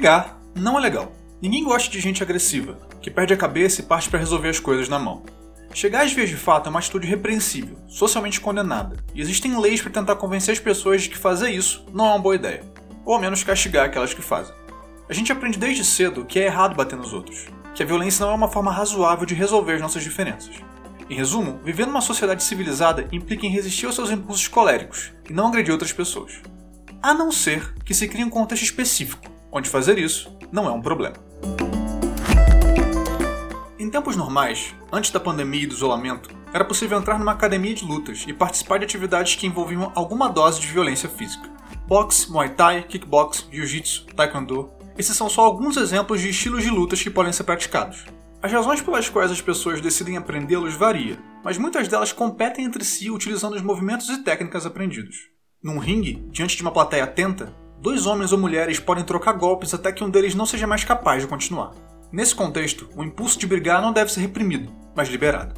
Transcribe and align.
Brigar 0.00 0.40
não 0.54 0.78
é 0.78 0.80
legal. 0.80 1.12
Ninguém 1.42 1.62
gosta 1.62 1.90
de 1.90 2.00
gente 2.00 2.22
agressiva, 2.22 2.78
que 3.02 3.10
perde 3.10 3.34
a 3.34 3.36
cabeça 3.36 3.82
e 3.82 3.84
parte 3.84 4.08
para 4.08 4.18
resolver 4.18 4.48
as 4.48 4.58
coisas 4.58 4.88
na 4.88 4.98
mão. 4.98 5.22
Chegar 5.74 6.06
às 6.06 6.12
vias 6.14 6.30
de 6.30 6.38
fato 6.38 6.68
é 6.68 6.70
uma 6.70 6.78
atitude 6.78 7.06
repreensível, 7.06 7.76
socialmente 7.86 8.40
condenada, 8.40 8.96
e 9.14 9.20
existem 9.20 9.60
leis 9.60 9.82
para 9.82 9.92
tentar 9.92 10.16
convencer 10.16 10.52
as 10.52 10.58
pessoas 10.58 11.02
de 11.02 11.10
que 11.10 11.18
fazer 11.18 11.50
isso 11.50 11.84
não 11.92 12.06
é 12.06 12.08
uma 12.12 12.18
boa 12.18 12.34
ideia, 12.34 12.64
ou 13.04 13.12
ao 13.12 13.20
menos 13.20 13.44
castigar 13.44 13.84
aquelas 13.84 14.14
que 14.14 14.22
fazem. 14.22 14.54
A 15.06 15.12
gente 15.12 15.30
aprende 15.30 15.58
desde 15.58 15.84
cedo 15.84 16.24
que 16.24 16.40
é 16.40 16.46
errado 16.46 16.74
bater 16.74 16.96
nos 16.96 17.12
outros, 17.12 17.48
que 17.74 17.82
a 17.82 17.86
violência 17.86 18.24
não 18.24 18.32
é 18.32 18.36
uma 18.36 18.48
forma 18.48 18.72
razoável 18.72 19.26
de 19.26 19.34
resolver 19.34 19.74
as 19.74 19.82
nossas 19.82 20.02
diferenças. 20.02 20.54
Em 21.10 21.14
resumo, 21.14 21.60
viver 21.62 21.86
numa 21.86 22.00
sociedade 22.00 22.42
civilizada 22.42 23.06
implica 23.12 23.44
em 23.44 23.50
resistir 23.50 23.84
aos 23.84 23.96
seus 23.96 24.10
impulsos 24.10 24.48
coléricos 24.48 25.12
e 25.28 25.34
não 25.34 25.48
agredir 25.48 25.72
outras 25.72 25.92
pessoas. 25.92 26.40
A 27.02 27.12
não 27.12 27.30
ser 27.30 27.74
que 27.84 27.92
se 27.92 28.08
crie 28.08 28.24
um 28.24 28.30
contexto 28.30 28.62
específico, 28.62 29.39
onde 29.52 29.68
fazer 29.68 29.98
isso 29.98 30.36
não 30.52 30.66
é 30.66 30.70
um 30.70 30.80
problema. 30.80 31.16
Em 33.78 33.88
tempos 33.88 34.14
normais, 34.16 34.74
antes 34.92 35.10
da 35.10 35.18
pandemia 35.18 35.62
e 35.62 35.66
do 35.66 35.74
isolamento, 35.74 36.30
era 36.52 36.64
possível 36.64 36.98
entrar 36.98 37.18
numa 37.18 37.32
academia 37.32 37.74
de 37.74 37.84
lutas 37.84 38.24
e 38.26 38.32
participar 38.32 38.78
de 38.78 38.84
atividades 38.84 39.36
que 39.36 39.46
envolviam 39.46 39.92
alguma 39.94 40.28
dose 40.28 40.60
de 40.60 40.66
violência 40.66 41.08
física. 41.08 41.48
Boxe, 41.86 42.30
Muay 42.30 42.50
Thai, 42.50 42.82
Kickbox, 42.82 43.48
Jiu-Jitsu, 43.50 44.06
Taekwondo. 44.14 44.70
Esses 44.98 45.16
são 45.16 45.28
só 45.28 45.42
alguns 45.42 45.76
exemplos 45.76 46.20
de 46.20 46.28
estilos 46.28 46.62
de 46.62 46.70
lutas 46.70 47.02
que 47.02 47.10
podem 47.10 47.32
ser 47.32 47.44
praticados. 47.44 48.04
As 48.42 48.52
razões 48.52 48.80
pelas 48.80 49.08
quais 49.08 49.30
as 49.30 49.40
pessoas 49.40 49.80
decidem 49.80 50.16
aprendê-los 50.16 50.74
varia, 50.74 51.18
mas 51.44 51.58
muitas 51.58 51.88
delas 51.88 52.12
competem 52.12 52.64
entre 52.64 52.84
si 52.84 53.10
utilizando 53.10 53.54
os 53.54 53.62
movimentos 53.62 54.08
e 54.08 54.22
técnicas 54.22 54.64
aprendidos. 54.64 55.16
Num 55.62 55.78
ringue, 55.78 56.26
diante 56.30 56.56
de 56.56 56.62
uma 56.62 56.70
plateia 56.70 57.04
atenta, 57.04 57.54
dois 57.80 58.04
homens 58.04 58.30
ou 58.30 58.38
mulheres 58.38 58.78
podem 58.78 59.02
trocar 59.02 59.32
golpes 59.32 59.72
até 59.72 59.90
que 59.90 60.04
um 60.04 60.10
deles 60.10 60.34
não 60.34 60.44
seja 60.44 60.66
mais 60.66 60.84
capaz 60.84 61.22
de 61.22 61.28
continuar. 61.28 61.72
Nesse 62.12 62.34
contexto, 62.34 62.88
o 62.94 63.02
impulso 63.02 63.38
de 63.38 63.46
brigar 63.46 63.80
não 63.80 63.92
deve 63.92 64.12
ser 64.12 64.20
reprimido, 64.20 64.70
mas 64.94 65.08
liberado. 65.08 65.54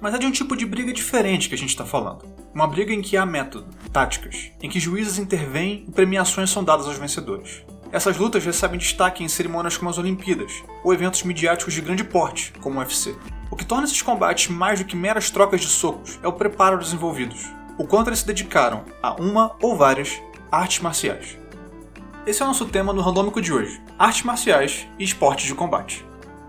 Mas 0.00 0.14
é 0.14 0.18
de 0.18 0.26
um 0.26 0.32
tipo 0.32 0.56
de 0.56 0.66
briga 0.66 0.92
diferente 0.92 1.48
que 1.48 1.54
a 1.54 1.58
gente 1.58 1.68
está 1.68 1.84
falando. 1.84 2.24
Uma 2.52 2.66
briga 2.66 2.92
em 2.92 3.02
que 3.02 3.16
há 3.16 3.24
método, 3.24 3.68
táticas, 3.92 4.50
em 4.60 4.68
que 4.68 4.80
juízes 4.80 5.18
intervêm 5.18 5.84
e 5.86 5.92
premiações 5.92 6.50
são 6.50 6.64
dadas 6.64 6.86
aos 6.86 6.96
vencedores. 6.96 7.62
Essas 7.92 8.16
lutas 8.16 8.44
recebem 8.44 8.78
destaque 8.78 9.22
em 9.22 9.28
cerimônias 9.28 9.76
como 9.76 9.90
as 9.90 9.98
Olimpíadas, 9.98 10.64
ou 10.82 10.92
eventos 10.92 11.22
midiáticos 11.22 11.74
de 11.74 11.80
grande 11.80 12.02
porte, 12.02 12.52
como 12.60 12.78
o 12.78 12.82
UFC. 12.82 13.14
O 13.50 13.56
que 13.56 13.64
torna 13.64 13.84
esses 13.84 14.00
combates 14.00 14.48
mais 14.48 14.80
do 14.80 14.84
que 14.86 14.96
meras 14.96 15.30
trocas 15.30 15.60
de 15.60 15.66
socos 15.68 16.18
é 16.22 16.26
o 16.26 16.32
preparo 16.32 16.78
dos 16.78 16.92
envolvidos, 16.92 17.46
o 17.78 17.86
quanto 17.86 18.08
eles 18.08 18.20
se 18.20 18.26
dedicaram 18.26 18.84
a 19.02 19.12
uma 19.14 19.54
ou 19.60 19.76
várias 19.76 20.20
artes 20.50 20.80
marciais. 20.80 21.39
Esse 22.26 22.42
é 22.42 22.44
o 22.44 22.48
nosso 22.48 22.66
tema 22.66 22.92
no 22.92 23.00
Randômico 23.00 23.40
de 23.40 23.52
hoje: 23.52 23.80
artes 23.98 24.22
marciais 24.22 24.86
e 24.98 25.04
esportes 25.04 25.46
de 25.46 25.54
combate. 25.54 26.04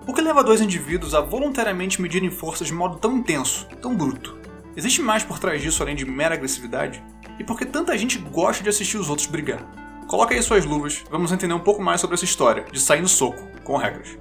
O 0.06 0.14
que 0.14 0.22
leva 0.22 0.44
dois 0.44 0.60
indivíduos 0.60 1.16
a 1.16 1.22
voluntariamente 1.22 2.02
medirem 2.02 2.30
forças 2.30 2.68
de 2.68 2.74
modo 2.74 2.98
tão 2.98 3.18
intenso, 3.18 3.68
tão 3.82 3.96
bruto? 3.96 4.38
Existe 4.76 5.02
mais 5.02 5.24
por 5.24 5.40
trás 5.40 5.62
disso 5.62 5.82
além 5.82 5.96
de 5.96 6.06
mera 6.06 6.36
agressividade? 6.36 7.02
E 7.40 7.44
por 7.44 7.58
que 7.58 7.66
tanta 7.66 7.98
gente 7.98 8.18
gosta 8.18 8.62
de 8.62 8.70
assistir 8.70 8.98
os 8.98 9.10
outros 9.10 9.28
brigar? 9.28 9.66
Coloque 10.08 10.34
aí 10.34 10.44
suas 10.44 10.66
luvas, 10.66 11.04
vamos 11.10 11.32
entender 11.32 11.54
um 11.54 11.60
pouco 11.60 11.82
mais 11.82 12.02
sobre 12.02 12.16
essa 12.16 12.26
história 12.26 12.66
de 12.70 12.80
sair 12.80 13.02
no 13.02 13.08
soco, 13.08 13.42
com 13.64 13.78
regras. 13.78 14.18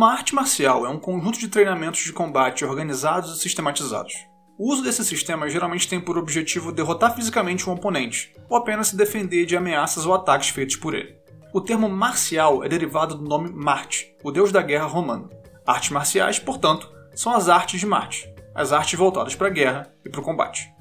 Uma 0.00 0.12
arte 0.12 0.34
marcial 0.34 0.86
é 0.86 0.88
um 0.88 0.98
conjunto 0.98 1.38
de 1.38 1.46
treinamentos 1.46 2.00
de 2.00 2.10
combate 2.10 2.64
organizados 2.64 3.36
e 3.36 3.42
sistematizados. 3.42 4.14
O 4.58 4.72
uso 4.72 4.82
desses 4.82 5.06
sistemas 5.06 5.52
geralmente 5.52 5.86
tem 5.86 6.00
por 6.00 6.16
objetivo 6.16 6.72
derrotar 6.72 7.14
fisicamente 7.14 7.68
um 7.68 7.74
oponente, 7.74 8.32
ou 8.48 8.56
apenas 8.56 8.88
se 8.88 8.96
defender 8.96 9.44
de 9.44 9.58
ameaças 9.58 10.06
ou 10.06 10.14
ataques 10.14 10.48
feitos 10.48 10.76
por 10.76 10.94
ele. 10.94 11.18
O 11.52 11.60
termo 11.60 11.86
marcial 11.86 12.64
é 12.64 12.68
derivado 12.70 13.14
do 13.14 13.28
nome 13.28 13.50
Marte, 13.52 14.16
o 14.24 14.30
deus 14.30 14.50
da 14.50 14.62
guerra 14.62 14.86
romano. 14.86 15.28
Artes 15.66 15.90
marciais, 15.90 16.38
portanto, 16.38 16.90
são 17.14 17.34
as 17.34 17.50
artes 17.50 17.78
de 17.78 17.84
Marte, 17.84 18.26
as 18.54 18.72
artes 18.72 18.98
voltadas 18.98 19.34
para 19.34 19.48
a 19.48 19.50
guerra 19.50 19.92
e 20.02 20.08
para 20.08 20.22
o 20.22 20.24
combate. 20.24 20.72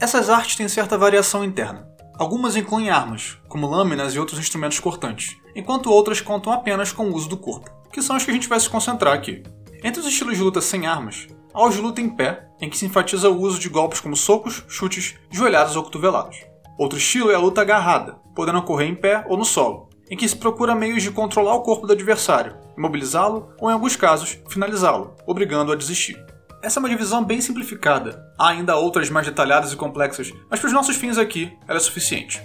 Essas 0.00 0.30
artes 0.30 0.56
têm 0.56 0.68
certa 0.68 0.96
variação 0.96 1.44
interna. 1.44 1.86
Algumas 2.18 2.56
incluem 2.56 2.88
armas, 2.88 3.36
como 3.46 3.66
lâminas 3.66 4.14
e 4.14 4.18
outros 4.18 4.38
instrumentos 4.38 4.80
cortantes, 4.80 5.36
enquanto 5.54 5.92
outras 5.92 6.22
contam 6.22 6.50
apenas 6.50 6.92
com 6.92 7.10
o 7.10 7.14
uso 7.14 7.28
do 7.28 7.36
corpo 7.36 7.83
que 7.94 8.02
são 8.02 8.16
os 8.16 8.24
que 8.24 8.30
a 8.32 8.34
gente 8.34 8.48
vai 8.48 8.58
se 8.58 8.68
concentrar 8.68 9.14
aqui. 9.14 9.40
Entre 9.84 10.00
os 10.00 10.06
estilos 10.06 10.36
de 10.36 10.42
luta 10.42 10.60
sem 10.60 10.84
armas, 10.84 11.28
há 11.54 11.64
os 11.64 11.76
de 11.76 11.80
luta 11.80 12.00
em 12.00 12.08
pé, 12.08 12.48
em 12.60 12.68
que 12.68 12.76
se 12.76 12.84
enfatiza 12.84 13.30
o 13.30 13.40
uso 13.40 13.56
de 13.60 13.68
golpes 13.68 14.00
como 14.00 14.16
socos, 14.16 14.64
chutes, 14.66 15.14
joelhadas 15.30 15.76
ou 15.76 15.84
cotoveladas. 15.84 16.38
Outro 16.76 16.98
estilo 16.98 17.30
é 17.30 17.36
a 17.36 17.38
luta 17.38 17.60
agarrada, 17.60 18.16
podendo 18.34 18.58
ocorrer 18.58 18.88
em 18.88 18.96
pé 18.96 19.24
ou 19.28 19.36
no 19.36 19.44
solo, 19.44 19.88
em 20.10 20.16
que 20.16 20.28
se 20.28 20.34
procura 20.34 20.74
meios 20.74 21.04
de 21.04 21.12
controlar 21.12 21.54
o 21.54 21.62
corpo 21.62 21.86
do 21.86 21.92
adversário, 21.92 22.56
imobilizá-lo 22.76 23.50
ou, 23.60 23.70
em 23.70 23.72
alguns 23.72 23.94
casos, 23.94 24.40
finalizá-lo, 24.48 25.14
obrigando-o 25.24 25.72
a 25.72 25.76
desistir. 25.76 26.20
Essa 26.60 26.80
é 26.80 26.80
uma 26.80 26.88
divisão 26.88 27.22
bem 27.22 27.40
simplificada. 27.40 28.24
Há 28.36 28.48
ainda 28.48 28.74
outras 28.74 29.08
mais 29.08 29.24
detalhadas 29.24 29.72
e 29.72 29.76
complexas, 29.76 30.32
mas 30.50 30.58
para 30.58 30.66
os 30.66 30.72
nossos 30.72 30.96
fins 30.96 31.16
aqui, 31.16 31.56
ela 31.68 31.76
é 31.76 31.80
suficiente. 31.80 32.42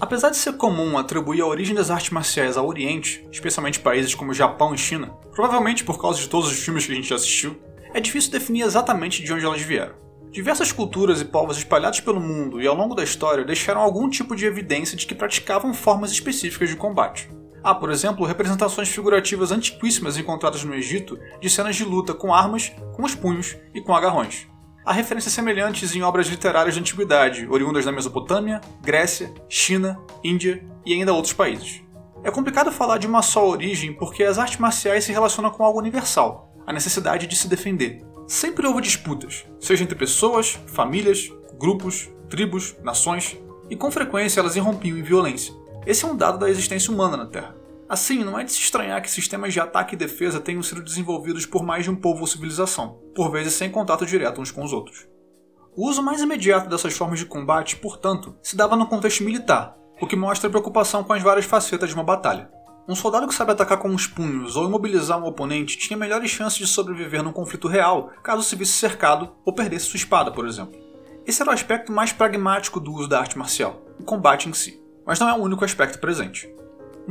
Apesar 0.00 0.30
de 0.30 0.38
ser 0.38 0.54
comum 0.54 0.96
atribuir 0.96 1.42
a 1.42 1.46
origem 1.46 1.74
das 1.74 1.90
artes 1.90 2.08
marciais 2.08 2.56
ao 2.56 2.66
Oriente, 2.66 3.28
especialmente 3.30 3.78
países 3.78 4.14
como 4.14 4.32
Japão 4.32 4.74
e 4.74 4.78
China, 4.78 5.08
provavelmente 5.30 5.84
por 5.84 6.00
causa 6.00 6.18
de 6.18 6.28
todos 6.28 6.50
os 6.50 6.58
filmes 6.58 6.86
que 6.86 6.92
a 6.92 6.94
gente 6.94 7.08
já 7.08 7.16
assistiu, 7.16 7.60
é 7.92 8.00
difícil 8.00 8.30
definir 8.30 8.62
exatamente 8.62 9.22
de 9.22 9.30
onde 9.30 9.44
elas 9.44 9.60
vieram. 9.60 9.94
Diversas 10.30 10.72
culturas 10.72 11.20
e 11.20 11.24
povos 11.26 11.58
espalhados 11.58 12.00
pelo 12.00 12.18
mundo 12.18 12.62
e 12.62 12.66
ao 12.66 12.74
longo 12.74 12.94
da 12.94 13.04
história 13.04 13.44
deixaram 13.44 13.82
algum 13.82 14.08
tipo 14.08 14.34
de 14.34 14.46
evidência 14.46 14.96
de 14.96 15.06
que 15.06 15.14
praticavam 15.14 15.74
formas 15.74 16.12
específicas 16.12 16.70
de 16.70 16.76
combate. 16.76 17.28
Há, 17.62 17.74
por 17.74 17.90
exemplo, 17.90 18.24
representações 18.24 18.88
figurativas 18.88 19.52
antiquíssimas 19.52 20.16
encontradas 20.16 20.64
no 20.64 20.74
Egito 20.74 21.18
de 21.42 21.50
cenas 21.50 21.76
de 21.76 21.84
luta 21.84 22.14
com 22.14 22.32
armas, 22.32 22.72
com 22.94 23.02
os 23.02 23.14
punhos 23.14 23.54
e 23.74 23.82
com 23.82 23.94
agarrões. 23.94 24.48
Há 24.90 24.92
referências 24.92 25.32
semelhantes 25.32 25.94
em 25.94 26.02
obras 26.02 26.26
literárias 26.26 26.74
da 26.74 26.80
antiguidade, 26.80 27.46
oriundas 27.48 27.84
da 27.84 27.92
Mesopotâmia, 27.92 28.60
Grécia, 28.82 29.32
China, 29.48 29.96
Índia 30.24 30.66
e 30.84 30.92
ainda 30.92 31.12
outros 31.12 31.32
países. 31.32 31.80
É 32.24 32.30
complicado 32.32 32.72
falar 32.72 32.98
de 32.98 33.06
uma 33.06 33.22
só 33.22 33.48
origem 33.48 33.92
porque 33.92 34.24
as 34.24 34.36
artes 34.36 34.58
marciais 34.58 35.04
se 35.04 35.12
relacionam 35.12 35.52
com 35.52 35.64
algo 35.64 35.78
universal, 35.78 36.52
a 36.66 36.72
necessidade 36.72 37.28
de 37.28 37.36
se 37.36 37.46
defender. 37.46 38.04
Sempre 38.26 38.66
houve 38.66 38.82
disputas, 38.82 39.44
seja 39.60 39.84
entre 39.84 39.94
pessoas, 39.94 40.58
famílias, 40.66 41.30
grupos, 41.56 42.10
tribos, 42.28 42.74
nações, 42.82 43.38
e 43.70 43.76
com 43.76 43.92
frequência 43.92 44.40
elas 44.40 44.56
irrompiam 44.56 44.98
em 44.98 45.04
violência. 45.04 45.54
Esse 45.86 46.04
é 46.04 46.08
um 46.08 46.16
dado 46.16 46.40
da 46.40 46.50
existência 46.50 46.92
humana 46.92 47.16
na 47.16 47.26
Terra. 47.26 47.54
Assim, 47.90 48.22
não 48.22 48.38
é 48.38 48.44
de 48.44 48.52
se 48.52 48.60
estranhar 48.60 49.02
que 49.02 49.10
sistemas 49.10 49.52
de 49.52 49.58
ataque 49.58 49.96
e 49.96 49.98
defesa 49.98 50.38
tenham 50.38 50.62
sido 50.62 50.80
desenvolvidos 50.80 51.44
por 51.44 51.64
mais 51.64 51.82
de 51.82 51.90
um 51.90 51.96
povo 51.96 52.20
ou 52.20 52.26
civilização, 52.28 53.00
por 53.16 53.32
vezes 53.32 53.54
sem 53.54 53.68
contato 53.68 54.06
direto 54.06 54.40
uns 54.40 54.52
com 54.52 54.62
os 54.62 54.72
outros. 54.72 55.08
O 55.76 55.88
uso 55.88 56.00
mais 56.00 56.22
imediato 56.22 56.68
dessas 56.68 56.96
formas 56.96 57.18
de 57.18 57.26
combate, 57.26 57.74
portanto, 57.74 58.36
se 58.44 58.54
dava 58.54 58.76
no 58.76 58.86
contexto 58.86 59.24
militar, 59.24 59.76
o 60.00 60.06
que 60.06 60.14
mostra 60.14 60.46
a 60.46 60.50
preocupação 60.50 61.02
com 61.02 61.12
as 61.12 61.20
várias 61.20 61.46
facetas 61.46 61.88
de 61.88 61.96
uma 61.96 62.04
batalha. 62.04 62.48
Um 62.88 62.94
soldado 62.94 63.26
que 63.26 63.34
sabe 63.34 63.50
atacar 63.50 63.78
com 63.78 63.92
os 63.92 64.06
punhos 64.06 64.54
ou 64.54 64.68
imobilizar 64.68 65.18
um 65.18 65.26
oponente 65.26 65.76
tinha 65.76 65.98
melhores 65.98 66.30
chances 66.30 66.60
de 66.60 66.68
sobreviver 66.68 67.24
num 67.24 67.32
conflito 67.32 67.66
real 67.66 68.12
caso 68.22 68.44
se 68.44 68.54
visse 68.54 68.74
cercado 68.74 69.32
ou 69.44 69.52
perdesse 69.52 69.86
sua 69.86 69.96
espada, 69.96 70.30
por 70.30 70.46
exemplo. 70.46 70.78
Esse 71.26 71.42
era 71.42 71.50
o 71.50 71.54
aspecto 71.54 71.90
mais 71.90 72.12
pragmático 72.12 72.78
do 72.78 72.92
uso 72.92 73.08
da 73.08 73.18
arte 73.18 73.36
marcial, 73.36 73.82
o 73.98 74.04
combate 74.04 74.48
em 74.48 74.52
si. 74.52 74.80
Mas 75.04 75.18
não 75.18 75.28
é 75.28 75.32
o 75.32 75.42
único 75.42 75.64
aspecto 75.64 75.98
presente. 75.98 76.48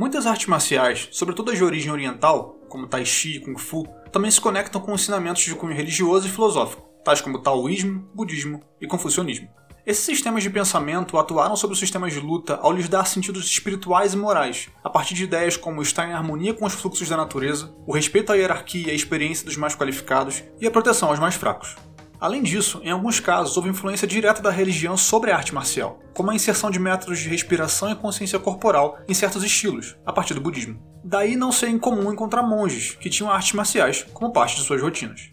Muitas 0.00 0.24
artes 0.24 0.46
marciais, 0.46 1.10
sobretudo 1.12 1.50
as 1.50 1.58
de 1.58 1.62
origem 1.62 1.92
oriental, 1.92 2.58
como 2.70 2.86
Tai 2.86 3.04
Chi 3.04 3.36
e 3.36 3.40
Kung 3.40 3.58
Fu, 3.58 3.86
também 4.10 4.30
se 4.30 4.40
conectam 4.40 4.80
com 4.80 4.94
ensinamentos 4.94 5.42
de 5.42 5.54
cunho 5.54 5.76
religioso 5.76 6.26
e 6.26 6.30
filosófico, 6.30 6.88
tais 7.04 7.20
como 7.20 7.38
taoísmo, 7.38 8.08
budismo 8.14 8.62
e 8.80 8.86
confucionismo. 8.86 9.50
Esses 9.84 10.02
sistemas 10.02 10.42
de 10.42 10.48
pensamento 10.48 11.18
atuaram 11.18 11.54
sobre 11.54 11.74
os 11.74 11.78
sistemas 11.78 12.14
de 12.14 12.20
luta 12.20 12.58
ao 12.62 12.72
lhes 12.72 12.88
dar 12.88 13.04
sentidos 13.04 13.44
espirituais 13.44 14.14
e 14.14 14.16
morais, 14.16 14.70
a 14.82 14.88
partir 14.88 15.12
de 15.12 15.24
ideias 15.24 15.58
como 15.58 15.82
estar 15.82 16.08
em 16.08 16.14
harmonia 16.14 16.54
com 16.54 16.64
os 16.64 16.72
fluxos 16.72 17.06
da 17.06 17.16
natureza, 17.18 17.70
o 17.86 17.92
respeito 17.92 18.32
à 18.32 18.36
hierarquia 18.36 18.86
e 18.86 18.90
à 18.92 18.94
experiência 18.94 19.44
dos 19.44 19.58
mais 19.58 19.76
qualificados 19.76 20.42
e 20.58 20.66
a 20.66 20.70
proteção 20.70 21.10
aos 21.10 21.18
mais 21.18 21.34
fracos. 21.34 21.76
Além 22.20 22.42
disso, 22.42 22.82
em 22.84 22.90
alguns 22.90 23.18
casos 23.18 23.56
houve 23.56 23.70
influência 23.70 24.06
direta 24.06 24.42
da 24.42 24.50
religião 24.50 24.94
sobre 24.94 25.30
a 25.30 25.36
arte 25.36 25.54
marcial, 25.54 25.98
como 26.12 26.30
a 26.30 26.34
inserção 26.34 26.70
de 26.70 26.78
métodos 26.78 27.18
de 27.18 27.30
respiração 27.30 27.90
e 27.90 27.96
consciência 27.96 28.38
corporal 28.38 28.98
em 29.08 29.14
certos 29.14 29.42
estilos, 29.42 29.96
a 30.04 30.12
partir 30.12 30.34
do 30.34 30.40
budismo. 30.40 30.78
Daí 31.02 31.34
não 31.34 31.50
ser 31.50 31.70
incomum 31.70 32.12
encontrar 32.12 32.42
monges 32.42 32.94
que 32.94 33.08
tinham 33.08 33.32
artes 33.32 33.54
marciais 33.54 34.06
como 34.12 34.34
parte 34.34 34.56
de 34.56 34.62
suas 34.62 34.82
rotinas. 34.82 35.30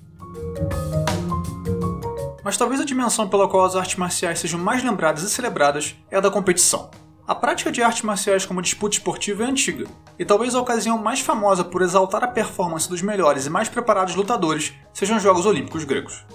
Mas 2.42 2.56
talvez 2.56 2.80
a 2.80 2.86
dimensão 2.86 3.28
pela 3.28 3.50
qual 3.50 3.66
as 3.66 3.76
artes 3.76 3.98
marciais 3.98 4.40
sejam 4.40 4.58
mais 4.58 4.82
lembradas 4.82 5.24
e 5.24 5.30
celebradas 5.30 5.94
é 6.10 6.16
a 6.16 6.22
da 6.22 6.32
competição. 6.32 6.90
A 7.28 7.36
prática 7.36 7.70
de 7.70 7.84
artes 7.84 8.04
marciais 8.04 8.46
como 8.46 8.62
disputa 8.62 8.96
esportiva 8.96 9.44
é 9.44 9.48
antiga, 9.48 9.86
e 10.18 10.24
talvez 10.24 10.56
a 10.56 10.62
ocasião 10.62 10.98
mais 10.98 11.20
famosa 11.20 11.66
por 11.66 11.82
exaltar 11.82 12.24
a 12.24 12.28
performance 12.30 12.88
dos 12.88 13.02
melhores 13.02 13.46
e 13.46 13.50
mais 13.50 13.68
preparados 13.68 14.16
lutadores 14.16 14.74
sejam 14.94 15.18
os 15.18 15.24
Jogos 15.24 15.46
Olímpicos 15.46 15.84
gregos. 15.84 16.26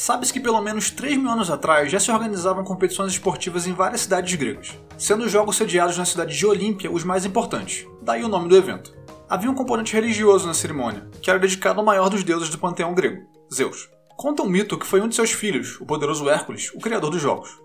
Sabe-se 0.00 0.32
que 0.32 0.40
pelo 0.40 0.62
menos 0.62 0.90
3 0.90 1.18
mil 1.18 1.28
anos 1.28 1.50
atrás 1.50 1.92
já 1.92 2.00
se 2.00 2.10
organizavam 2.10 2.64
competições 2.64 3.12
esportivas 3.12 3.66
em 3.66 3.74
várias 3.74 4.00
cidades 4.00 4.34
gregas, 4.34 4.78
sendo 4.96 5.26
os 5.26 5.30
jogos 5.30 5.56
sediados 5.56 5.98
na 5.98 6.06
cidade 6.06 6.34
de 6.34 6.46
Olímpia 6.46 6.90
os 6.90 7.04
mais 7.04 7.26
importantes, 7.26 7.86
daí 8.00 8.24
o 8.24 8.28
nome 8.28 8.48
do 8.48 8.56
evento. 8.56 8.96
Havia 9.28 9.50
um 9.50 9.54
componente 9.54 9.92
religioso 9.92 10.46
na 10.46 10.54
cerimônia, 10.54 11.06
que 11.20 11.28
era 11.28 11.38
dedicado 11.38 11.80
ao 11.80 11.84
maior 11.84 12.08
dos 12.08 12.24
deuses 12.24 12.48
do 12.48 12.56
panteão 12.56 12.94
grego, 12.94 13.26
Zeus. 13.54 13.90
Conta 14.16 14.42
um 14.42 14.48
mito 14.48 14.78
que 14.78 14.86
foi 14.86 15.02
um 15.02 15.06
de 15.06 15.14
seus 15.14 15.32
filhos, 15.32 15.78
o 15.78 15.84
poderoso 15.84 16.30
Hércules, 16.30 16.72
o 16.74 16.78
criador 16.78 17.10
dos 17.10 17.20
jogos. 17.20 17.60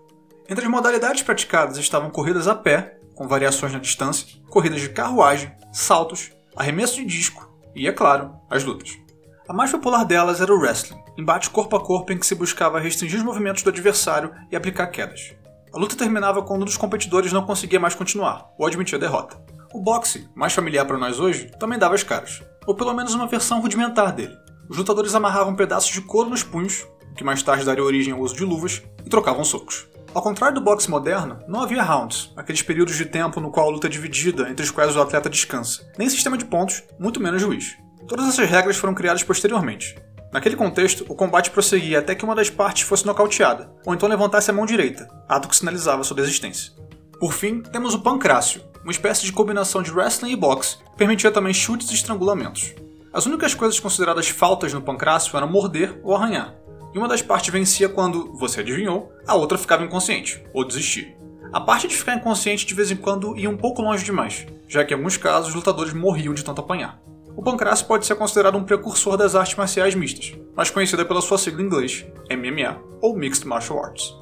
Entre 0.46 0.62
as 0.62 0.70
modalidades 0.70 1.22
praticadas 1.22 1.78
estavam 1.78 2.10
corridas 2.10 2.46
a 2.46 2.54
pé, 2.54 2.98
com 3.14 3.26
variações 3.26 3.72
na 3.72 3.78
distância, 3.78 4.26
corridas 4.50 4.82
de 4.82 4.90
carruagem, 4.90 5.50
saltos, 5.72 6.32
arremesso 6.54 6.96
de 6.96 7.06
disco 7.06 7.50
e, 7.74 7.88
é 7.88 7.92
claro, 7.92 8.34
as 8.50 8.62
lutas. 8.62 9.05
A 9.48 9.52
mais 9.52 9.70
popular 9.70 10.04
delas 10.04 10.40
era 10.40 10.52
o 10.52 10.58
wrestling, 10.58 11.00
embate 11.16 11.50
corpo 11.50 11.76
a 11.76 11.80
corpo 11.80 12.12
em 12.12 12.18
que 12.18 12.26
se 12.26 12.34
buscava 12.34 12.80
restringir 12.80 13.20
os 13.20 13.24
movimentos 13.24 13.62
do 13.62 13.70
adversário 13.70 14.32
e 14.50 14.56
aplicar 14.56 14.88
quedas. 14.88 15.34
A 15.72 15.78
luta 15.78 15.94
terminava 15.94 16.42
quando 16.42 16.62
um 16.62 16.64
dos 16.64 16.76
competidores 16.76 17.32
não 17.32 17.46
conseguia 17.46 17.78
mais 17.78 17.94
continuar, 17.94 18.50
ou 18.58 18.66
admitia 18.66 18.98
a 18.98 19.00
derrota. 19.00 19.40
O 19.72 19.80
boxe, 19.80 20.28
mais 20.34 20.52
familiar 20.52 20.84
para 20.84 20.98
nós 20.98 21.20
hoje, 21.20 21.48
também 21.60 21.78
dava 21.78 21.94
as 21.94 22.02
caras, 22.02 22.42
ou 22.66 22.74
pelo 22.74 22.92
menos 22.92 23.14
uma 23.14 23.28
versão 23.28 23.60
rudimentar 23.60 24.12
dele. 24.12 24.36
Os 24.68 24.78
lutadores 24.78 25.14
amarravam 25.14 25.54
pedaços 25.54 25.92
de 25.92 26.00
couro 26.00 26.28
nos 26.28 26.42
punhos, 26.42 26.84
o 27.12 27.14
que 27.14 27.22
mais 27.22 27.40
tarde 27.40 27.64
daria 27.64 27.84
origem 27.84 28.12
ao 28.12 28.20
uso 28.20 28.34
de 28.34 28.44
luvas, 28.44 28.82
e 29.04 29.08
trocavam 29.08 29.44
socos. 29.44 29.86
Ao 30.12 30.22
contrário 30.22 30.56
do 30.56 30.64
boxe 30.64 30.90
moderno, 30.90 31.38
não 31.46 31.62
havia 31.62 31.84
rounds, 31.84 32.32
aqueles 32.36 32.62
períodos 32.62 32.96
de 32.96 33.04
tempo 33.04 33.40
no 33.40 33.52
qual 33.52 33.68
a 33.68 33.70
luta 33.70 33.86
é 33.86 33.90
dividida, 33.90 34.50
entre 34.50 34.64
os 34.64 34.72
quais 34.72 34.96
o 34.96 35.00
atleta 35.00 35.30
descansa, 35.30 35.88
nem 35.96 36.08
sistema 36.08 36.36
de 36.36 36.46
pontos, 36.46 36.82
muito 36.98 37.20
menos 37.20 37.40
juiz. 37.40 37.76
Todas 38.08 38.28
essas 38.28 38.48
regras 38.48 38.76
foram 38.76 38.94
criadas 38.94 39.24
posteriormente. 39.24 39.96
Naquele 40.32 40.54
contexto, 40.54 41.04
o 41.08 41.14
combate 41.14 41.50
prosseguia 41.50 41.98
até 41.98 42.14
que 42.14 42.24
uma 42.24 42.36
das 42.36 42.48
partes 42.48 42.82
fosse 42.82 43.04
nocauteada, 43.04 43.72
ou 43.84 43.94
então 43.94 44.08
levantasse 44.08 44.48
a 44.48 44.54
mão 44.54 44.64
direita, 44.64 45.08
ato 45.28 45.48
que 45.48 45.56
sinalizava 45.56 46.04
sua 46.04 46.16
desistência. 46.16 46.72
Por 47.18 47.32
fim, 47.32 47.62
temos 47.62 47.94
o 47.94 48.00
pancrácio, 48.00 48.62
uma 48.84 48.92
espécie 48.92 49.24
de 49.24 49.32
combinação 49.32 49.82
de 49.82 49.90
wrestling 49.90 50.30
e 50.30 50.36
boxe, 50.36 50.76
que 50.76 50.96
permitia 50.96 51.32
também 51.32 51.52
chutes 51.52 51.90
e 51.90 51.94
estrangulamentos. 51.94 52.74
As 53.12 53.26
únicas 53.26 53.54
coisas 53.54 53.80
consideradas 53.80 54.28
faltas 54.28 54.72
no 54.72 54.82
pancrácio 54.82 55.36
eram 55.36 55.50
morder 55.50 55.98
ou 56.04 56.14
arranhar, 56.14 56.54
e 56.94 56.98
uma 56.98 57.08
das 57.08 57.22
partes 57.22 57.52
vencia 57.52 57.88
quando, 57.88 58.32
você 58.34 58.60
adivinhou, 58.60 59.10
a 59.26 59.34
outra 59.34 59.58
ficava 59.58 59.84
inconsciente, 59.84 60.44
ou 60.54 60.64
desistia. 60.64 61.16
A 61.52 61.60
parte 61.60 61.88
de 61.88 61.96
ficar 61.96 62.14
inconsciente 62.14 62.66
de 62.66 62.74
vez 62.74 62.90
em 62.90 62.96
quando 62.96 63.36
ia 63.36 63.50
um 63.50 63.56
pouco 63.56 63.82
longe 63.82 64.04
demais, 64.04 64.46
já 64.68 64.84
que 64.84 64.94
em 64.94 64.96
alguns 64.96 65.16
casos 65.16 65.48
os 65.48 65.54
lutadores 65.56 65.92
morriam 65.92 66.34
de 66.34 66.44
tanto 66.44 66.60
apanhar 66.60 67.00
o 67.36 67.42
pancrácio 67.42 67.86
pode 67.86 68.06
ser 68.06 68.14
considerado 68.14 68.56
um 68.56 68.64
precursor 68.64 69.16
das 69.16 69.34
artes 69.34 69.54
marciais 69.54 69.94
mistas, 69.94 70.34
mais 70.56 70.70
conhecida 70.70 71.04
pela 71.04 71.20
sua 71.20 71.36
sigla 71.36 71.60
em 71.60 71.66
inglês, 71.66 72.06
MMA, 72.30 72.80
ou 73.02 73.14
Mixed 73.14 73.46
Martial 73.46 73.84
Arts. 73.84 74.14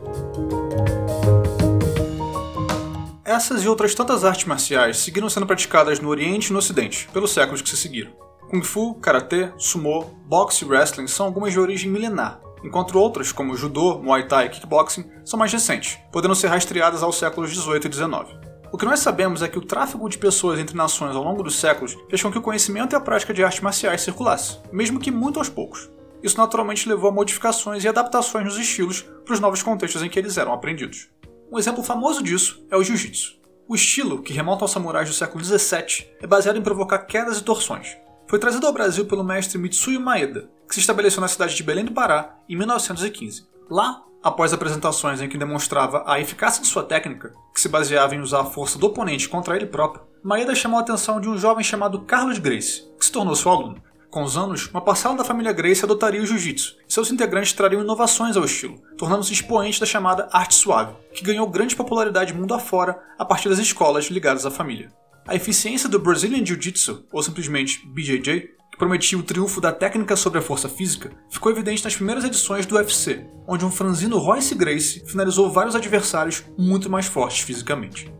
Essas 3.24 3.62
e 3.64 3.68
outras 3.68 3.94
tantas 3.94 4.24
artes 4.24 4.44
marciais 4.44 4.98
seguiram 4.98 5.30
sendo 5.30 5.46
praticadas 5.46 6.00
no 6.00 6.08
Oriente 6.08 6.48
e 6.48 6.52
no 6.52 6.58
Ocidente, 6.58 7.08
pelos 7.12 7.32
séculos 7.32 7.62
que 7.62 7.68
se 7.68 7.76
seguiram. 7.76 8.12
Kung 8.50 8.62
Fu, 8.62 8.96
Karatê, 8.96 9.52
Sumo, 9.56 10.20
Boxe 10.26 10.64
e 10.64 10.68
Wrestling 10.68 11.06
são 11.06 11.26
algumas 11.26 11.52
de 11.52 11.60
origem 11.60 11.90
milenar, 11.90 12.40
enquanto 12.64 12.98
outras, 12.98 13.30
como 13.30 13.56
Judô, 13.56 13.98
Muay 13.98 14.26
Thai 14.26 14.46
e 14.46 14.48
Kickboxing, 14.50 15.08
são 15.24 15.38
mais 15.38 15.52
recentes, 15.52 15.98
podendo 16.12 16.34
ser 16.34 16.48
rastreadas 16.48 17.02
aos 17.02 17.16
séculos 17.16 17.52
18 17.52 17.86
e 17.86 17.90
19. 17.90 18.53
O 18.74 18.76
que 18.76 18.84
nós 18.84 18.98
sabemos 18.98 19.40
é 19.40 19.46
que 19.46 19.56
o 19.56 19.64
tráfego 19.64 20.08
de 20.08 20.18
pessoas 20.18 20.58
entre 20.58 20.76
nações 20.76 21.14
ao 21.14 21.22
longo 21.22 21.44
dos 21.44 21.54
séculos 21.54 21.96
fez 22.10 22.20
com 22.20 22.32
que 22.32 22.38
o 22.38 22.42
conhecimento 22.42 22.92
e 22.92 22.96
a 22.96 23.00
prática 23.00 23.32
de 23.32 23.44
artes 23.44 23.60
marciais 23.60 24.00
circulasse, 24.00 24.58
mesmo 24.72 24.98
que 24.98 25.12
muito 25.12 25.38
aos 25.38 25.48
poucos. 25.48 25.88
Isso 26.24 26.36
naturalmente 26.36 26.88
levou 26.88 27.08
a 27.08 27.12
modificações 27.12 27.84
e 27.84 27.88
adaptações 27.88 28.44
nos 28.44 28.58
estilos 28.58 29.02
para 29.24 29.32
os 29.32 29.38
novos 29.38 29.62
contextos 29.62 30.02
em 30.02 30.08
que 30.08 30.18
eles 30.18 30.36
eram 30.36 30.52
aprendidos. 30.52 31.08
Um 31.52 31.56
exemplo 31.56 31.84
famoso 31.84 32.20
disso 32.20 32.66
é 32.68 32.76
o 32.76 32.82
jiu-jitsu. 32.82 33.38
O 33.68 33.76
estilo, 33.76 34.20
que 34.20 34.32
remonta 34.32 34.64
aos 34.64 34.72
samurais 34.72 35.08
do 35.08 35.14
século 35.14 35.44
XVII, 35.44 36.08
é 36.20 36.26
baseado 36.26 36.56
em 36.56 36.62
provocar 36.62 36.98
quedas 36.98 37.38
e 37.38 37.44
torções. 37.44 37.96
Foi 38.26 38.40
trazido 38.40 38.66
ao 38.66 38.72
Brasil 38.72 39.06
pelo 39.06 39.22
mestre 39.22 39.56
Mitsuyo 39.56 40.00
Maeda, 40.00 40.50
que 40.68 40.74
se 40.74 40.80
estabeleceu 40.80 41.20
na 41.20 41.28
cidade 41.28 41.54
de 41.54 41.62
Belém 41.62 41.84
do 41.84 41.92
Pará 41.92 42.38
em 42.48 42.56
1915. 42.56 43.46
Lá, 43.70 44.02
após 44.24 44.54
apresentações 44.54 45.20
em 45.20 45.28
que 45.28 45.36
demonstrava 45.36 46.02
a 46.06 46.18
eficácia 46.18 46.62
de 46.62 46.66
sua 46.66 46.82
técnica, 46.82 47.34
que 47.52 47.60
se 47.60 47.68
baseava 47.68 48.14
em 48.14 48.20
usar 48.20 48.40
a 48.40 48.44
força 48.46 48.78
do 48.78 48.86
oponente 48.86 49.28
contra 49.28 49.54
ele 49.54 49.66
próprio, 49.66 50.02
Maeda 50.22 50.54
chamou 50.54 50.78
a 50.78 50.82
atenção 50.82 51.20
de 51.20 51.28
um 51.28 51.36
jovem 51.36 51.62
chamado 51.62 52.00
Carlos 52.00 52.38
Grace, 52.38 52.90
que 52.98 53.04
se 53.04 53.12
tornou 53.12 53.36
seu 53.36 53.52
aluno. 53.52 53.82
Com 54.10 54.22
os 54.22 54.38
anos, 54.38 54.68
uma 54.68 54.80
parcela 54.80 55.14
da 55.14 55.24
família 55.24 55.52
Grace 55.52 55.84
adotaria 55.84 56.22
o 56.22 56.26
jiu-jitsu, 56.26 56.76
e 56.88 56.92
seus 56.92 57.10
integrantes 57.10 57.52
trariam 57.52 57.82
inovações 57.82 58.34
ao 58.34 58.44
estilo, 58.44 58.80
tornando-se 58.96 59.34
expoente 59.34 59.78
da 59.78 59.84
chamada 59.84 60.26
arte 60.32 60.54
suave, 60.54 60.94
que 61.12 61.24
ganhou 61.24 61.46
grande 61.46 61.76
popularidade 61.76 62.32
mundo 62.32 62.54
afora 62.54 62.98
a 63.18 63.24
partir 63.26 63.50
das 63.50 63.58
escolas 63.58 64.06
ligadas 64.06 64.46
à 64.46 64.50
família. 64.50 64.90
A 65.28 65.34
eficiência 65.34 65.88
do 65.88 65.98
Brazilian 65.98 66.44
Jiu-Jitsu, 66.44 67.04
ou 67.12 67.22
simplesmente 67.22 67.86
BJJ, 67.86 68.54
que 68.74 68.78
prometia 68.78 69.16
o 69.16 69.22
triunfo 69.22 69.60
da 69.60 69.70
técnica 69.70 70.16
sobre 70.16 70.40
a 70.40 70.42
força 70.42 70.68
física, 70.68 71.12
ficou 71.30 71.52
evidente 71.52 71.84
nas 71.84 71.94
primeiras 71.94 72.24
edições 72.24 72.66
do 72.66 72.74
UFC, 72.74 73.24
onde 73.46 73.64
um 73.64 73.70
franzino 73.70 74.18
Royce 74.18 74.52
Gracie 74.52 75.00
finalizou 75.06 75.48
vários 75.48 75.76
adversários 75.76 76.42
muito 76.58 76.90
mais 76.90 77.06
fortes 77.06 77.44
fisicamente. 77.44 78.12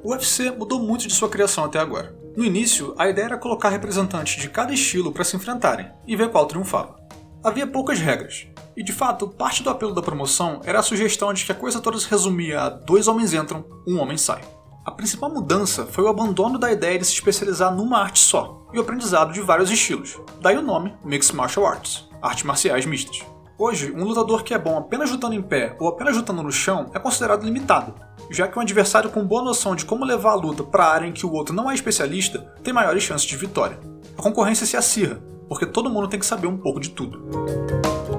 O 0.00 0.12
UFC 0.12 0.52
mudou 0.52 0.78
muito 0.78 1.08
de 1.08 1.12
sua 1.12 1.28
criação 1.28 1.64
até 1.64 1.80
agora. 1.80 2.16
No 2.36 2.44
início, 2.44 2.94
a 2.96 3.08
ideia 3.08 3.24
era 3.24 3.36
colocar 3.36 3.68
representantes 3.68 4.40
de 4.40 4.48
cada 4.48 4.72
estilo 4.72 5.10
para 5.10 5.24
se 5.24 5.34
enfrentarem 5.34 5.90
e 6.06 6.14
ver 6.14 6.30
qual 6.30 6.46
triunfava. 6.46 6.94
Havia 7.42 7.66
poucas 7.66 7.98
regras, 7.98 8.46
e 8.76 8.82
de 8.84 8.92
fato, 8.92 9.26
parte 9.26 9.64
do 9.64 9.70
apelo 9.70 9.92
da 9.92 10.02
promoção 10.02 10.60
era 10.64 10.78
a 10.78 10.84
sugestão 10.84 11.32
de 11.32 11.44
que 11.44 11.50
a 11.50 11.54
coisa 11.54 11.80
toda 11.80 11.98
se 11.98 12.08
resumia 12.08 12.60
a 12.60 12.68
dois 12.68 13.08
homens 13.08 13.34
entram, 13.34 13.64
um 13.84 13.98
homem 13.98 14.16
sai. 14.16 14.40
A 14.84 14.90
principal 14.90 15.30
mudança 15.30 15.86
foi 15.86 16.04
o 16.04 16.08
abandono 16.08 16.58
da 16.58 16.70
ideia 16.70 16.98
de 16.98 17.06
se 17.06 17.14
especializar 17.14 17.74
numa 17.74 17.98
arte 17.98 18.18
só, 18.18 18.68
e 18.70 18.78
o 18.78 18.82
aprendizado 18.82 19.32
de 19.32 19.40
vários 19.40 19.70
estilos. 19.70 20.20
Daí 20.42 20.58
o 20.58 20.62
nome 20.62 20.94
Mixed 21.02 21.34
Martial 21.34 21.66
Arts, 21.66 22.06
artes 22.20 22.44
marciais 22.44 22.84
mistas. 22.84 23.22
Hoje, 23.58 23.90
um 23.92 24.04
lutador 24.04 24.44
que 24.44 24.52
é 24.52 24.58
bom 24.58 24.76
apenas 24.76 25.10
lutando 25.10 25.34
em 25.34 25.40
pé 25.40 25.74
ou 25.80 25.88
apenas 25.88 26.14
lutando 26.14 26.42
no 26.42 26.52
chão 26.52 26.90
é 26.92 26.98
considerado 26.98 27.46
limitado, 27.46 27.94
já 28.30 28.46
que 28.46 28.58
um 28.58 28.60
adversário 28.60 29.08
com 29.08 29.24
boa 29.24 29.42
noção 29.42 29.74
de 29.74 29.86
como 29.86 30.04
levar 30.04 30.32
a 30.32 30.36
luta 30.36 30.62
para 30.62 30.84
a 30.84 30.92
área 30.92 31.06
em 31.06 31.12
que 31.12 31.24
o 31.24 31.32
outro 31.32 31.54
não 31.54 31.70
é 31.70 31.74
especialista 31.74 32.40
tem 32.62 32.74
maiores 32.74 33.04
chances 33.04 33.26
de 33.26 33.38
vitória. 33.38 33.80
A 34.18 34.22
concorrência 34.22 34.66
se 34.66 34.76
acirra, 34.76 35.18
porque 35.48 35.64
todo 35.64 35.88
mundo 35.88 36.08
tem 36.08 36.20
que 36.20 36.26
saber 36.26 36.46
um 36.46 36.58
pouco 36.58 36.78
de 36.78 36.90
tudo. 36.90 37.26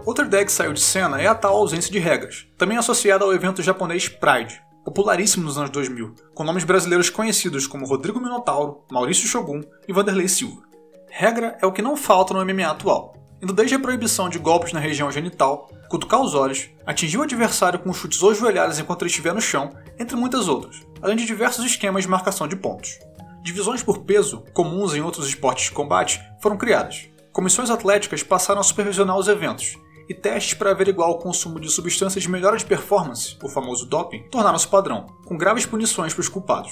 Outra 0.03 0.25
ideia 0.25 0.43
que 0.43 0.51
saiu 0.51 0.73
de 0.73 0.81
cena 0.81 1.21
é 1.21 1.27
a 1.27 1.35
tal 1.35 1.57
ausência 1.57 1.91
de 1.91 1.99
regras, 1.99 2.47
também 2.57 2.77
associada 2.77 3.23
ao 3.23 3.33
evento 3.33 3.61
japonês 3.61 4.07
Pride, 4.07 4.65
popularíssimo 4.85 5.43
nos 5.43 5.57
anos 5.57 5.71
2000, 5.71 6.13
com 6.35 6.43
nomes 6.43 6.63
brasileiros 6.63 7.09
conhecidos 7.09 7.65
como 7.65 7.87
Rodrigo 7.87 8.19
Minotauro, 8.19 8.83
Maurício 8.91 9.27
Shogun 9.27 9.61
e 9.87 9.91
Vanderlei 9.91 10.27
Silva. 10.27 10.61
Regra 11.09 11.57
é 11.59 11.65
o 11.65 11.71
que 11.71 11.81
não 11.81 11.97
falta 11.97 12.35
no 12.35 12.45
MMA 12.45 12.67
atual, 12.67 13.15
indo 13.41 13.51
desde 13.51 13.75
a 13.75 13.79
proibição 13.79 14.29
de 14.29 14.37
golpes 14.37 14.73
na 14.73 14.79
região 14.79 15.11
genital, 15.11 15.71
cutucar 15.89 16.21
os 16.21 16.35
olhos, 16.35 16.69
atingir 16.85 17.17
o 17.17 17.23
adversário 17.23 17.79
com 17.79 17.91
chutes 17.91 18.21
ou 18.21 18.33
joelhadas 18.33 18.77
enquanto 18.77 19.01
ele 19.01 19.09
estiver 19.09 19.33
no 19.33 19.41
chão, 19.41 19.71
entre 19.97 20.15
muitas 20.15 20.47
outras, 20.47 20.85
além 21.01 21.17
de 21.17 21.25
diversos 21.25 21.65
esquemas 21.65 22.03
de 22.03 22.09
marcação 22.09 22.47
de 22.47 22.55
pontos. 22.55 22.99
Divisões 23.43 23.81
por 23.81 23.99
peso, 23.99 24.43
comuns 24.53 24.93
em 24.93 25.01
outros 25.01 25.27
esportes 25.27 25.65
de 25.65 25.71
combate, 25.71 26.21
foram 26.41 26.57
criadas. 26.57 27.07
Comissões 27.31 27.69
atléticas 27.69 28.21
passaram 28.21 28.61
a 28.61 28.63
supervisionar 28.63 29.17
os 29.17 29.27
eventos, 29.27 29.77
e 30.07 30.13
testes 30.13 30.53
para 30.53 30.71
averiguar 30.71 31.09
o 31.09 31.17
consumo 31.17 31.59
de 31.59 31.69
substâncias 31.69 32.23
de 32.23 32.29
melhora 32.29 32.57
de 32.57 32.65
performance, 32.65 33.37
o 33.43 33.49
famoso 33.49 33.85
doping, 33.85 34.23
tornaram-se 34.29 34.67
padrão, 34.67 35.05
com 35.25 35.37
graves 35.37 35.65
punições 35.65 36.13
para 36.13 36.21
os 36.21 36.29
culpados. 36.29 36.71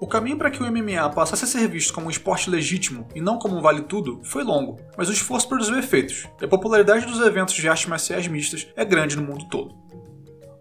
O 0.00 0.06
caminho 0.06 0.38
para 0.38 0.50
que 0.50 0.62
o 0.62 0.66
MMA 0.66 1.10
passasse 1.10 1.44
a 1.44 1.46
ser 1.46 1.68
visto 1.68 1.92
como 1.92 2.06
um 2.06 2.10
esporte 2.10 2.48
legítimo 2.48 3.06
e 3.14 3.20
não 3.20 3.38
como 3.38 3.58
um 3.58 3.60
vale-tudo 3.60 4.20
foi 4.24 4.42
longo, 4.42 4.80
mas 4.96 5.10
o 5.10 5.12
esforço 5.12 5.46
produziu 5.46 5.78
efeitos, 5.78 6.26
e 6.40 6.44
a 6.46 6.48
popularidade 6.48 7.04
dos 7.04 7.20
eventos 7.20 7.54
de 7.54 7.68
artes 7.68 7.84
marciais 7.84 8.26
mistas 8.26 8.66
é 8.74 8.82
grande 8.82 9.14
no 9.14 9.22
mundo 9.22 9.46
todo. 9.50 9.74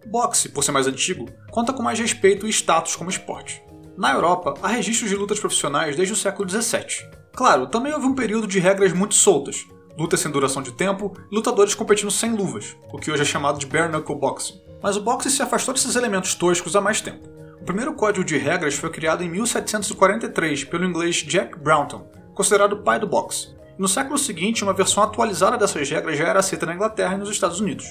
O 0.05 0.09
boxe, 0.09 0.49
por 0.49 0.63
ser 0.63 0.73
mais 0.73 0.87
antigo, 0.87 1.25
conta 1.51 1.71
com 1.71 1.81
mais 1.81 1.97
respeito 1.97 2.45
e 2.45 2.49
status 2.49 2.97
como 2.97 3.09
esporte. 3.09 3.63
Na 3.97 4.11
Europa, 4.13 4.55
há 4.61 4.67
registros 4.67 5.09
de 5.09 5.15
lutas 5.15 5.39
profissionais 5.39 5.95
desde 5.95 6.13
o 6.13 6.17
século 6.17 6.49
XVII. 6.49 7.07
Claro, 7.33 7.67
também 7.67 7.93
houve 7.93 8.07
um 8.07 8.15
período 8.15 8.47
de 8.47 8.59
regras 8.59 8.91
muito 8.91 9.15
soltas, 9.15 9.65
lutas 9.99 10.21
sem 10.21 10.31
duração 10.31 10.61
de 10.61 10.71
tempo 10.71 11.13
e 11.29 11.35
lutadores 11.35 11.75
competindo 11.75 12.09
sem 12.09 12.33
luvas, 12.33 12.77
o 12.91 12.97
que 12.97 13.11
hoje 13.11 13.21
é 13.21 13.25
chamado 13.25 13.59
de 13.59 13.65
bare 13.65 13.91
knuckle 13.91 14.15
boxing. 14.15 14.61
Mas 14.81 14.95
o 14.95 15.01
boxe 15.01 15.29
se 15.29 15.41
afastou 15.41 15.73
desses 15.73 15.95
elementos 15.95 16.33
toscos 16.33 16.75
há 16.75 16.81
mais 16.81 17.01
tempo. 17.01 17.27
O 17.61 17.65
primeiro 17.65 17.93
código 17.93 18.23
de 18.23 18.37
regras 18.37 18.75
foi 18.75 18.89
criado 18.89 19.23
em 19.23 19.29
1743 19.29 20.63
pelo 20.63 20.85
inglês 20.85 21.17
Jack 21.17 21.59
Brownton, 21.59 22.09
considerado 22.33 22.73
o 22.73 22.83
pai 22.83 22.99
do 22.99 23.07
boxe. 23.07 23.49
no 23.77 23.87
século 23.87 24.17
seguinte, 24.17 24.63
uma 24.63 24.73
versão 24.73 25.03
atualizada 25.03 25.57
dessas 25.57 25.89
regras 25.89 26.17
já 26.17 26.27
era 26.27 26.39
aceita 26.39 26.65
na 26.65 26.75
Inglaterra 26.75 27.15
e 27.15 27.17
nos 27.17 27.29
Estados 27.29 27.59
Unidos. 27.59 27.85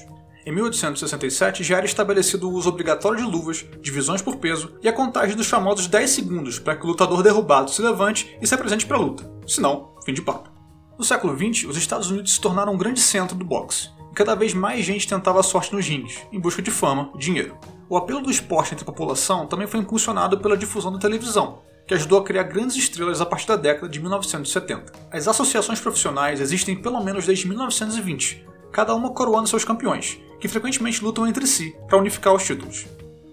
Em 0.46 0.52
1867 0.52 1.62
já 1.62 1.76
era 1.76 1.84
estabelecido 1.84 2.48
o 2.48 2.52
uso 2.52 2.70
obrigatório 2.70 3.18
de 3.18 3.30
luvas, 3.30 3.66
divisões 3.82 4.22
por 4.22 4.36
peso 4.36 4.72
e 4.82 4.88
a 4.88 4.92
contagem 4.92 5.36
dos 5.36 5.48
famosos 5.48 5.86
10 5.86 6.08
segundos 6.08 6.58
para 6.58 6.74
que 6.74 6.84
o 6.84 6.88
lutador 6.88 7.22
derrubado 7.22 7.70
se 7.70 7.82
levante 7.82 8.34
e 8.40 8.46
se 8.46 8.54
apresente 8.54 8.86
para 8.86 8.96
a 8.96 9.00
luta. 9.00 9.30
Senão, 9.46 9.94
fim 10.04 10.14
de 10.14 10.22
papo. 10.22 10.57
No 10.98 11.04
século 11.04 11.32
XX, 11.38 11.68
os 11.68 11.76
Estados 11.76 12.10
Unidos 12.10 12.34
se 12.34 12.40
tornaram 12.40 12.74
um 12.74 12.76
grande 12.76 12.98
centro 12.98 13.36
do 13.36 13.44
boxe, 13.44 13.90
cada 14.16 14.34
vez 14.34 14.52
mais 14.52 14.84
gente 14.84 15.06
tentava 15.06 15.38
a 15.38 15.44
sorte 15.44 15.72
nos 15.72 15.86
rings, 15.86 16.18
em 16.32 16.40
busca 16.40 16.60
de 16.60 16.72
fama 16.72 17.12
e 17.14 17.18
dinheiro. 17.18 17.56
O 17.88 17.96
apelo 17.96 18.20
do 18.20 18.32
esporte 18.32 18.74
entre 18.74 18.82
a 18.82 18.86
população 18.86 19.46
também 19.46 19.68
foi 19.68 19.78
impulsionado 19.78 20.38
pela 20.38 20.56
difusão 20.56 20.90
da 20.90 20.98
televisão, 20.98 21.60
que 21.86 21.94
ajudou 21.94 22.18
a 22.18 22.24
criar 22.24 22.42
grandes 22.42 22.74
estrelas 22.74 23.20
a 23.20 23.26
partir 23.26 23.46
da 23.46 23.54
década 23.54 23.88
de 23.88 24.00
1970. 24.00 24.92
As 25.12 25.28
associações 25.28 25.78
profissionais 25.78 26.40
existem 26.40 26.74
pelo 26.74 27.00
menos 27.00 27.26
desde 27.26 27.46
1920, 27.46 28.44
cada 28.72 28.92
uma 28.92 29.10
coroando 29.10 29.48
seus 29.48 29.64
campeões, 29.64 30.18
que 30.40 30.48
frequentemente 30.48 31.02
lutam 31.04 31.28
entre 31.28 31.46
si 31.46 31.76
para 31.86 31.98
unificar 31.98 32.34
os 32.34 32.42
títulos. 32.42 32.86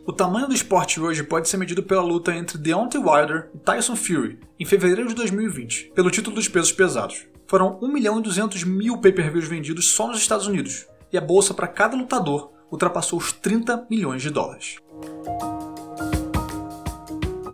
O 0.05 0.13
tamanho 0.13 0.47
do 0.47 0.53
esporte 0.53 1.01
hoje 1.01 1.23
pode 1.23 1.49
ser 1.49 1.57
medido 1.57 1.81
pela 1.81 2.03
luta 2.03 2.31
entre 2.31 2.59
Deontay 2.59 3.01
Wilder 3.01 3.49
e 3.55 3.57
Tyson 3.57 3.95
Fury, 3.95 4.37
em 4.59 4.65
fevereiro 4.65 5.09
de 5.09 5.15
2020, 5.15 5.93
pelo 5.95 6.11
título 6.11 6.35
dos 6.35 6.47
pesos 6.47 6.71
pesados. 6.71 7.25
Foram 7.47 7.77
1 7.81 7.87
milhão 7.87 8.19
e 8.19 8.23
200 8.23 8.63
mil 8.63 8.97
pay-per-views 8.97 9.47
vendidos 9.47 9.91
só 9.91 10.07
nos 10.07 10.17
Estados 10.17 10.47
Unidos, 10.47 10.87
e 11.11 11.17
a 11.17 11.21
bolsa 11.21 11.53
para 11.53 11.67
cada 11.67 11.95
lutador 11.95 12.51
ultrapassou 12.71 13.19
os 13.19 13.31
30 13.31 13.85
milhões 13.89 14.21
de 14.21 14.29
dólares. 14.31 14.77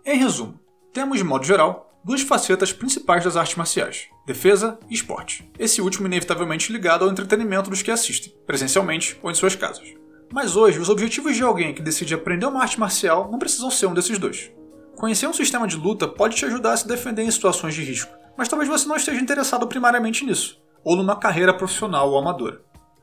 Em 0.04 0.18
resumo, 0.18 0.58
temos, 0.92 1.18
de 1.18 1.24
modo 1.24 1.44
geral, 1.44 1.94
duas 2.02 2.22
facetas 2.22 2.72
principais 2.72 3.24
das 3.24 3.36
artes 3.36 3.56
marciais: 3.56 4.08
defesa 4.26 4.78
e 4.88 4.94
esporte. 4.94 5.50
Esse 5.58 5.82
último, 5.82 6.06
inevitavelmente 6.06 6.72
ligado 6.72 7.04
ao 7.04 7.10
entretenimento 7.10 7.68
dos 7.68 7.82
que 7.82 7.90
assistem, 7.90 8.32
presencialmente 8.46 9.18
ou 9.22 9.30
em 9.30 9.34
suas 9.34 9.54
casas. 9.54 9.86
Mas 10.32 10.56
hoje, 10.56 10.78
os 10.78 10.88
objetivos 10.88 11.36
de 11.36 11.42
alguém 11.42 11.74
que 11.74 11.82
decide 11.82 12.14
aprender 12.14 12.46
uma 12.46 12.62
arte 12.62 12.80
marcial 12.80 13.30
não 13.30 13.38
precisam 13.38 13.70
ser 13.70 13.86
um 13.86 13.94
desses 13.94 14.18
dois. 14.18 14.50
Conhecer 14.96 15.26
um 15.26 15.32
sistema 15.32 15.66
de 15.66 15.76
luta 15.76 16.08
pode 16.08 16.36
te 16.36 16.46
ajudar 16.46 16.72
a 16.72 16.76
se 16.76 16.88
defender 16.88 17.22
em 17.22 17.30
situações 17.30 17.74
de 17.74 17.82
risco, 17.82 18.12
mas 18.36 18.48
talvez 18.48 18.68
você 18.68 18.86
não 18.88 18.96
esteja 18.96 19.20
interessado 19.20 19.66
primariamente 19.66 20.24
nisso, 20.24 20.60
ou 20.84 20.96
numa 20.96 21.16
carreira 21.16 21.54
profissional 21.54 22.10
ou 22.10 22.18
amadora. 22.18 22.60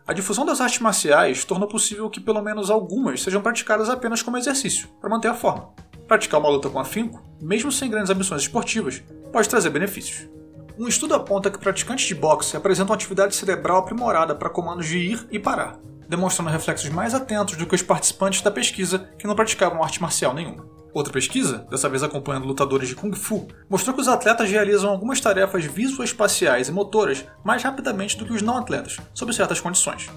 A 0.08 0.14
difusão 0.14 0.46
das 0.46 0.60
artes 0.60 0.80
marciais 0.80 1.46
tornou 1.46 1.68
possível 1.68 2.10
que 2.10 2.20
pelo 2.20 2.42
menos 2.42 2.72
algumas 2.72 3.22
sejam 3.22 3.42
praticadas 3.42 3.90
apenas 3.90 4.24
como 4.24 4.38
exercício, 4.38 4.88
para 5.00 5.10
manter 5.10 5.28
a 5.28 5.36
forma. 5.36 5.70
Praticar 6.08 6.40
uma 6.40 6.50
luta 6.50 6.70
com 6.70 6.80
afinco, 6.80 7.24
mesmo 7.40 7.72
sem 7.72 7.92
grandes 7.92 8.10
ambições 8.10 8.42
esportivas, 8.42 9.04
pode 9.32 9.48
trazer 9.48 9.70
benefícios. 9.70 10.28
Um 10.80 10.88
estudo 10.88 11.14
aponta 11.14 11.52
que 11.52 11.60
praticantes 11.60 12.08
de 12.08 12.16
boxe 12.16 12.58
apresentam 12.58 12.96
atividade 12.96 13.36
cerebral 13.36 13.78
aprimorada 13.78 14.34
para 14.34 14.50
comandos 14.50 14.88
de 14.88 14.98
ir 14.98 15.28
e 15.30 15.38
parar, 15.38 15.78
demonstrando 16.08 16.50
reflexos 16.50 16.90
mais 16.90 17.14
atentos 17.14 17.56
do 17.56 17.68
que 17.68 17.76
os 17.76 17.84
participantes 17.84 18.42
da 18.42 18.50
pesquisa 18.50 19.10
que 19.20 19.28
não 19.28 19.36
praticavam 19.36 19.84
arte 19.84 20.02
marcial 20.02 20.34
nenhuma. 20.34 20.79
Outra 20.94 21.14
pesquisa, 21.14 21.68
dessa 21.70 21.88
vez 21.88 22.02
acompanhando 22.02 22.48
lutadores 22.48 22.90
de 22.90 22.96
Kung 22.96 23.14
Fu, 23.16 23.48
mostrou 23.70 23.96
que 23.96 24.02
os 24.02 24.08
atletas 24.08 24.50
realizam 24.50 24.90
algumas 24.90 25.22
tarefas 25.22 25.66
visoespaciais 25.66 26.68
e 26.68 26.72
motoras 26.72 27.26
mais 27.44 27.62
rapidamente 27.62 28.18
do 28.18 28.26
que 28.26 28.34
os 28.34 28.42
não 28.42 28.58
atletas, 28.58 28.98
sob 29.14 29.34
certas 29.34 29.60
condições. 29.60 30.10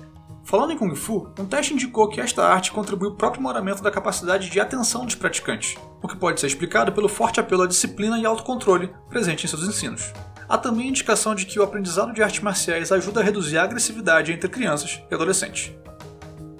Falando 0.45 0.73
em 0.73 0.79
Kung 0.79 0.95
Fu, 0.95 1.31
um 1.39 1.45
teste 1.45 1.73
indicou 1.73 2.09
que 2.09 2.21
esta 2.21 2.45
arte 2.45 2.73
contribuiu 2.73 3.15
para 3.15 3.27
o 3.27 3.29
aprimoramento 3.29 3.83
da 3.83 3.91
capacidade 3.91 4.51
de 4.51 4.61
atenção 4.61 5.05
dos 5.05 5.15
praticantes, 5.15 5.77
o 6.03 6.09
que 6.09 6.17
pode 6.17 6.41
ser 6.41 6.47
explicado 6.47 6.93
pelo 6.93 7.09
forte 7.09 7.39
apelo 7.39 7.63
à 7.63 7.67
disciplina 7.67 8.19
e 8.19 8.27
autocontrole 8.27 8.91
presente 9.09 9.45
em 9.45 9.49
seus 9.49 9.63
ensinos. 9.63 10.13
Há 10.49 10.59
também 10.59 10.89
indicação 10.89 11.35
de 11.35 11.47
que 11.47 11.61
o 11.61 11.63
aprendizado 11.63 12.13
de 12.13 12.23
artes 12.23 12.41
marciais 12.41 12.91
ajuda 12.91 13.21
a 13.21 13.23
reduzir 13.23 13.57
a 13.57 13.63
agressividade 13.63 14.33
entre 14.33 14.49
crianças 14.49 15.01
e 15.11 15.15
adolescentes. 15.15 15.73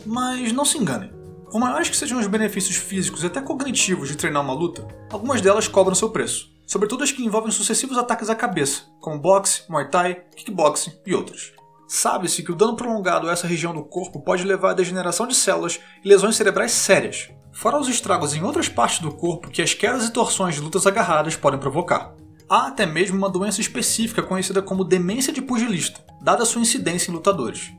Mas 0.07 0.53
não 0.53 0.65
se 0.65 0.79
enganem. 0.79 1.22
Por 1.53 1.61
maiores 1.61 1.91
que 1.91 1.97
sejam 1.99 2.19
os 2.19 2.27
benefícios 2.27 2.77
físicos 2.77 3.23
e 3.23 3.27
até 3.27 3.39
cognitivos 3.39 4.09
de 4.09 4.17
treinar 4.17 4.43
uma 4.43 4.55
luta, 4.55 4.89
algumas 5.13 5.43
delas 5.43 5.69
cobram 5.69 5.95
seu 5.95 6.09
preço, 6.09 6.51
sobretudo 6.67 7.05
as 7.05 7.13
que 7.13 7.23
envolvem 7.23 7.51
sucessivos 7.51 7.99
ataques 7.99 8.31
à 8.31 8.35
cabeça, 8.35 8.85
como 8.99 9.21
boxe, 9.21 9.65
muay 9.69 9.87
thai, 9.91 10.23
kickboxing 10.35 10.95
e 11.05 11.15
outros. 11.15 11.53
Sabe-se 11.87 12.43
que 12.43 12.51
o 12.51 12.55
dano 12.55 12.75
prolongado 12.75 13.29
a 13.29 13.33
essa 13.33 13.47
região 13.47 13.75
do 13.75 13.85
corpo 13.85 14.23
pode 14.23 14.45
levar 14.45 14.71
à 14.71 14.73
degeneração 14.73 15.27
de 15.27 15.35
células 15.35 15.79
e 16.03 16.09
lesões 16.09 16.37
cerebrais 16.37 16.73
sérias, 16.73 17.29
fora 17.53 17.79
os 17.79 17.87
estragos 17.87 18.35
em 18.35 18.43
outras 18.43 18.71
partes 18.71 19.01
do 19.01 19.13
corpo 19.13 19.51
que 19.51 19.61
as 19.61 19.75
quedas 19.75 20.07
e 20.07 20.11
torções 20.11 20.55
de 20.55 20.63
lutas 20.63 20.87
agarradas 20.87 21.37
podem 21.37 21.61
provocar. 21.61 22.15
Há 22.49 22.69
até 22.69 22.87
mesmo 22.87 23.19
uma 23.19 23.29
doença 23.29 23.61
específica 23.61 24.23
conhecida 24.23 24.63
como 24.63 24.85
demência 24.85 25.31
de 25.31 25.43
pugilista, 25.43 26.03
dada 26.23 26.47
sua 26.47 26.63
incidência 26.63 27.11
em 27.11 27.15
lutadores. 27.15 27.73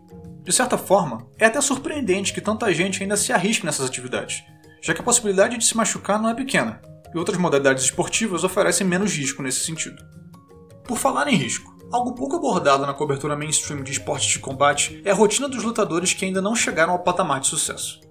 De 0.44 0.52
certa 0.52 0.78
forma, 0.78 1.28
é 1.40 1.46
até 1.46 1.60
surpreendente 1.62 2.34
que 2.34 2.42
tanta 2.42 2.74
gente 2.74 3.02
ainda 3.02 3.18
se 3.18 3.32
arrisque 3.32 3.66
nessas 3.66 3.88
atividades, 3.88 4.44
já 4.82 4.94
que 4.94 5.02
a 5.02 5.04
possibilidade 5.04 5.58
de 5.58 5.66
se 5.66 5.76
machucar 5.76 6.22
não 6.22 6.30
é 6.30 6.36
pequena, 6.36 6.82
e 7.14 7.18
outras 7.18 7.38
modalidades 7.38 7.86
esportivas 7.86 8.44
oferecem 8.44 8.86
menos 8.86 9.14
risco 9.14 9.42
nesse 9.42 9.66
sentido. 9.66 10.04
Por 10.86 10.98
falar 10.98 11.28
em 11.28 11.36
risco, 11.36 11.74
Algo 11.94 12.16
pouco 12.16 12.36
abordado 12.36 12.88
na 12.88 12.94
cobertura 12.96 13.36
mainstream 13.36 13.84
de 13.84 13.92
esportes 13.92 14.32
de 14.32 14.40
combate 14.40 15.00
é 15.06 15.12
a 15.12 15.14
rotina 15.14 15.48
dos 15.48 15.64
lutadores 15.64 16.12
que 16.12 16.26
ainda 16.26 16.42
não 16.42 16.56
chegaram 16.56 16.94
ao 16.94 16.98
patamar 16.98 17.40
de 17.40 17.46
sucesso. 17.46 18.02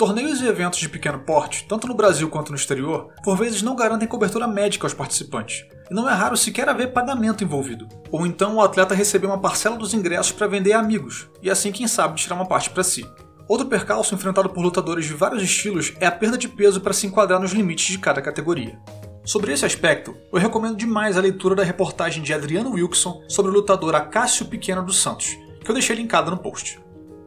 Torneios 0.00 0.40
e 0.40 0.46
eventos 0.46 0.78
de 0.78 0.88
pequeno 0.88 1.18
porte, 1.18 1.66
tanto 1.68 1.86
no 1.86 1.92
Brasil 1.92 2.26
quanto 2.30 2.48
no 2.48 2.56
exterior, 2.56 3.12
por 3.22 3.36
vezes 3.36 3.60
não 3.60 3.76
garantem 3.76 4.08
cobertura 4.08 4.48
médica 4.48 4.86
aos 4.86 4.94
participantes, 4.94 5.66
e 5.90 5.92
não 5.92 6.08
é 6.08 6.14
raro 6.14 6.38
sequer 6.38 6.70
haver 6.70 6.94
pagamento 6.94 7.44
envolvido, 7.44 7.86
ou 8.10 8.26
então 8.26 8.56
o 8.56 8.62
atleta 8.62 8.94
receber 8.94 9.26
uma 9.26 9.38
parcela 9.38 9.76
dos 9.76 9.92
ingressos 9.92 10.32
para 10.32 10.46
vender 10.46 10.72
a 10.72 10.78
amigos, 10.78 11.28
e 11.42 11.50
assim, 11.50 11.70
quem 11.70 11.86
sabe, 11.86 12.18
tirar 12.18 12.34
uma 12.34 12.46
parte 12.46 12.70
para 12.70 12.82
si. 12.82 13.06
Outro 13.46 13.66
percalço 13.66 14.14
enfrentado 14.14 14.48
por 14.48 14.62
lutadores 14.62 15.04
de 15.04 15.12
vários 15.12 15.42
estilos 15.42 15.92
é 16.00 16.06
a 16.06 16.10
perda 16.10 16.38
de 16.38 16.48
peso 16.48 16.80
para 16.80 16.94
se 16.94 17.06
enquadrar 17.06 17.38
nos 17.38 17.52
limites 17.52 17.92
de 17.92 17.98
cada 17.98 18.22
categoria. 18.22 18.78
Sobre 19.22 19.52
esse 19.52 19.66
aspecto, 19.66 20.16
eu 20.32 20.38
recomendo 20.38 20.78
demais 20.78 21.18
a 21.18 21.20
leitura 21.20 21.54
da 21.54 21.62
reportagem 21.62 22.22
de 22.22 22.32
Adriano 22.32 22.70
Wilson 22.70 23.22
sobre 23.28 23.50
o 23.50 23.54
lutador 23.54 23.94
Acácio 23.94 24.46
Pequeno 24.46 24.82
dos 24.82 24.96
Santos, 24.96 25.36
que 25.62 25.70
eu 25.70 25.74
deixei 25.74 25.94
linkada 25.94 26.30
no 26.30 26.38
post. 26.38 26.80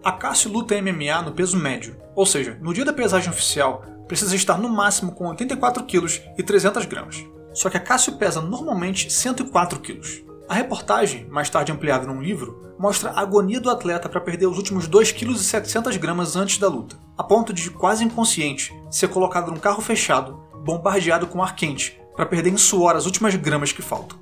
Acácio 0.03 0.51
luta 0.51 0.75
MMA 0.81 1.21
no 1.21 1.31
peso 1.31 1.55
médio, 1.55 1.95
ou 2.13 2.25
seja, 2.25 2.57
no 2.61 2.73
dia 2.73 2.83
da 2.83 2.91
pesagem 2.91 3.29
oficial, 3.29 3.85
precisa 4.05 4.35
estar 4.35 4.57
no 4.57 4.67
máximo 4.67 5.13
com 5.13 5.29
84 5.29 5.81
kg 5.85 6.21
e 6.37 6.43
300 6.43 6.85
gramas. 6.85 7.23
Só 7.53 7.69
que 7.69 7.77
Acácio 7.77 8.17
pesa 8.17 8.41
normalmente 8.41 9.09
104 9.09 9.79
kg. 9.79 10.01
A 10.49 10.55
reportagem, 10.55 11.25
mais 11.29 11.49
tarde 11.49 11.71
ampliada 11.71 12.05
num 12.05 12.21
livro, 12.21 12.75
mostra 12.77 13.11
a 13.11 13.21
agonia 13.21 13.61
do 13.61 13.69
atleta 13.69 14.09
para 14.09 14.19
perder 14.19 14.47
os 14.47 14.57
últimos 14.57 14.89
2,7 14.89 15.97
kg 15.97 16.37
antes 16.37 16.57
da 16.57 16.67
luta, 16.67 16.97
a 17.17 17.23
ponto 17.23 17.53
de, 17.53 17.69
quase 17.69 18.03
inconsciente, 18.03 18.75
ser 18.91 19.07
colocado 19.07 19.51
num 19.51 19.57
carro 19.57 19.81
fechado 19.81 20.37
bombardeado 20.65 21.27
com 21.27 21.41
ar 21.41 21.55
quente, 21.55 21.97
para 22.13 22.25
perder 22.25 22.51
em 22.51 22.57
suor 22.57 22.97
as 22.97 23.05
últimas 23.05 23.35
gramas 23.35 23.71
que 23.71 23.81
faltam. 23.81 24.17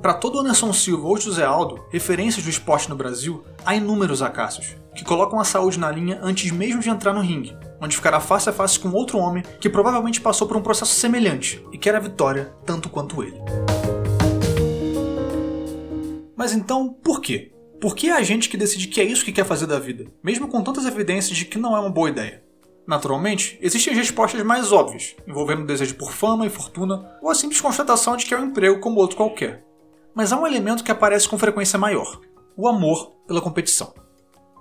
Para 0.00 0.14
todo 0.14 0.38
Anderson 0.38 0.72
Silva 0.72 1.08
ou 1.08 1.18
José 1.18 1.44
Aldo, 1.44 1.84
referências 1.90 2.44
do 2.44 2.50
esporte 2.50 2.88
no 2.88 2.94
Brasil, 2.94 3.42
há 3.64 3.74
inúmeros 3.74 4.22
acácios, 4.22 4.76
que 4.94 5.04
colocam 5.04 5.40
a 5.40 5.44
saúde 5.44 5.78
na 5.78 5.90
linha 5.90 6.20
antes 6.22 6.52
mesmo 6.52 6.80
de 6.80 6.88
entrar 6.88 7.12
no 7.12 7.20
ringue, 7.20 7.56
onde 7.80 7.96
ficará 7.96 8.20
face 8.20 8.48
a 8.48 8.52
face 8.52 8.78
com 8.78 8.90
outro 8.90 9.18
homem 9.18 9.42
que 9.60 9.68
provavelmente 9.68 10.20
passou 10.20 10.46
por 10.46 10.56
um 10.56 10.62
processo 10.62 10.94
semelhante 10.94 11.64
e 11.72 11.78
quer 11.78 11.96
a 11.96 12.00
vitória 12.00 12.54
tanto 12.64 12.88
quanto 12.88 13.24
ele. 13.24 13.40
Mas 16.36 16.52
então, 16.52 16.92
por 16.92 17.20
quê? 17.20 17.52
Por 17.80 17.96
que 17.96 18.08
é 18.08 18.12
a 18.12 18.22
gente 18.22 18.48
que 18.48 18.56
decide 18.56 18.86
que 18.86 19.00
é 19.00 19.04
isso 19.04 19.24
que 19.24 19.32
quer 19.32 19.44
fazer 19.44 19.66
da 19.66 19.80
vida, 19.80 20.06
mesmo 20.22 20.46
com 20.46 20.62
tantas 20.62 20.86
evidências 20.86 21.36
de 21.36 21.44
que 21.44 21.58
não 21.58 21.76
é 21.76 21.80
uma 21.80 21.90
boa 21.90 22.08
ideia? 22.08 22.44
Naturalmente, 22.86 23.58
existem 23.60 23.94
respostas 23.94 24.42
mais 24.44 24.70
óbvias, 24.70 25.16
envolvendo 25.26 25.62
o 25.62 25.66
desejo 25.66 25.96
por 25.96 26.12
fama 26.12 26.46
e 26.46 26.50
fortuna 26.50 27.18
ou 27.20 27.30
a 27.30 27.34
simples 27.34 27.60
constatação 27.60 28.16
de 28.16 28.24
que 28.24 28.32
é 28.32 28.38
um 28.38 28.46
emprego 28.46 28.80
como 28.80 29.00
outro 29.00 29.16
qualquer. 29.16 29.67
Mas 30.18 30.32
há 30.32 30.36
um 30.36 30.44
elemento 30.44 30.82
que 30.82 30.90
aparece 30.90 31.28
com 31.28 31.38
frequência 31.38 31.78
maior: 31.78 32.20
o 32.56 32.66
amor 32.66 33.12
pela 33.28 33.40
competição. 33.40 33.94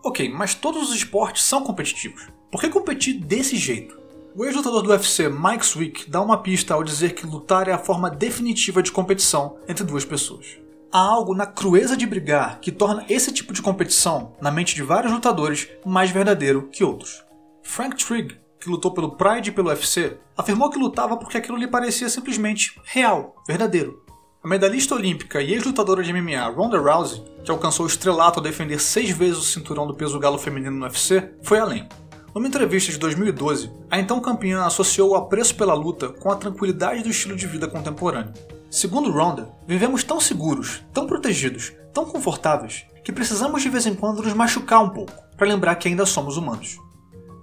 Ok, 0.06 0.32
mas 0.32 0.54
todos 0.54 0.88
os 0.88 0.96
esportes 0.96 1.42
são 1.42 1.64
competitivos. 1.64 2.28
Por 2.52 2.62
que 2.62 2.70
competir 2.70 3.20
desse 3.20 3.56
jeito? 3.58 4.00
O 4.36 4.46
ex-lutador 4.46 4.84
do 4.84 4.92
UFC 4.92 5.28
Mike 5.28 5.66
Swick 5.66 6.12
dá 6.12 6.22
uma 6.22 6.44
pista 6.44 6.76
ao 6.76 6.84
dizer 6.84 7.16
que 7.16 7.26
lutar 7.26 7.68
é 7.68 7.72
a 7.72 7.80
forma 7.80 8.08
definitiva 8.08 8.84
de 8.84 8.92
competição 8.92 9.58
entre 9.68 9.84
duas 9.84 10.06
pessoas. 10.06 10.60
Há 10.92 11.00
algo 11.00 11.34
na 11.34 11.48
crueza 11.48 11.98
de 11.98 12.06
brigar 12.06 12.60
que 12.60 12.72
torna 12.72 13.04
esse 13.10 13.32
tipo 13.32 13.52
de 13.52 13.64
competição, 13.64 14.36
na 14.40 14.52
mente 14.52 14.76
de 14.76 14.84
vários 14.84 15.12
lutadores, 15.12 15.68
mais 15.84 16.12
verdadeiro 16.12 16.70
que 16.72 16.84
outros. 16.84 17.26
Frank 17.64 17.96
Trigg, 17.96 18.38
que 18.60 18.70
lutou 18.70 18.94
pelo 18.94 19.16
Pride 19.16 19.50
e 19.50 19.52
pelo 19.52 19.70
UFC, 19.70 20.20
afirmou 20.38 20.70
que 20.70 20.78
lutava 20.78 21.18
porque 21.18 21.40
aquilo 21.40 21.58
lhe 21.58 21.68
parecia 21.68 22.08
simplesmente 22.10 22.80
real, 22.84 23.36
verdadeiro. 23.48 24.06
A 24.48 24.50
medalhista 24.50 24.96
olímpica 24.96 25.42
e 25.42 25.52
ex-lutadora 25.52 26.02
de 26.02 26.14
MMA 26.14 26.42
Ronda 26.48 26.80
Rousey, 26.80 27.22
que 27.44 27.52
alcançou 27.52 27.86
o 27.86 27.90
estrelato 27.90 28.40
ao 28.40 28.44
defender 28.44 28.80
seis 28.80 29.10
vezes 29.10 29.40
o 29.40 29.44
cinturão 29.44 29.86
do 29.86 29.94
peso 29.94 30.18
galo 30.18 30.38
feminino 30.38 30.72
no 30.72 30.86
UFC, 30.86 31.34
foi 31.44 31.60
além. 31.60 31.86
Numa 32.34 32.48
entrevista 32.48 32.90
de 32.90 32.98
2012, 32.98 33.70
a 33.92 34.00
então 34.00 34.22
campeã 34.22 34.64
associou 34.64 35.10
o 35.10 35.16
apreço 35.16 35.54
pela 35.54 35.74
luta 35.74 36.08
com 36.08 36.32
a 36.32 36.36
tranquilidade 36.38 37.04
do 37.04 37.10
estilo 37.10 37.36
de 37.36 37.46
vida 37.46 37.68
contemporâneo. 37.68 38.32
Segundo 38.72 39.12
Ronda, 39.12 39.50
vivemos 39.68 40.02
tão 40.06 40.18
seguros, 40.18 40.82
tão 40.94 41.06
protegidos, 41.06 41.74
tão 41.94 42.06
confortáveis, 42.06 42.86
que 43.04 43.12
precisamos 43.12 43.62
de 43.62 43.68
vez 43.68 43.86
em 43.86 43.96
quando 43.96 44.24
nos 44.24 44.32
machucar 44.32 44.82
um 44.82 44.92
pouco, 44.92 45.12
para 45.36 45.46
lembrar 45.46 45.76
que 45.76 45.90
ainda 45.90 46.06
somos 46.06 46.38
humanos. 46.38 46.78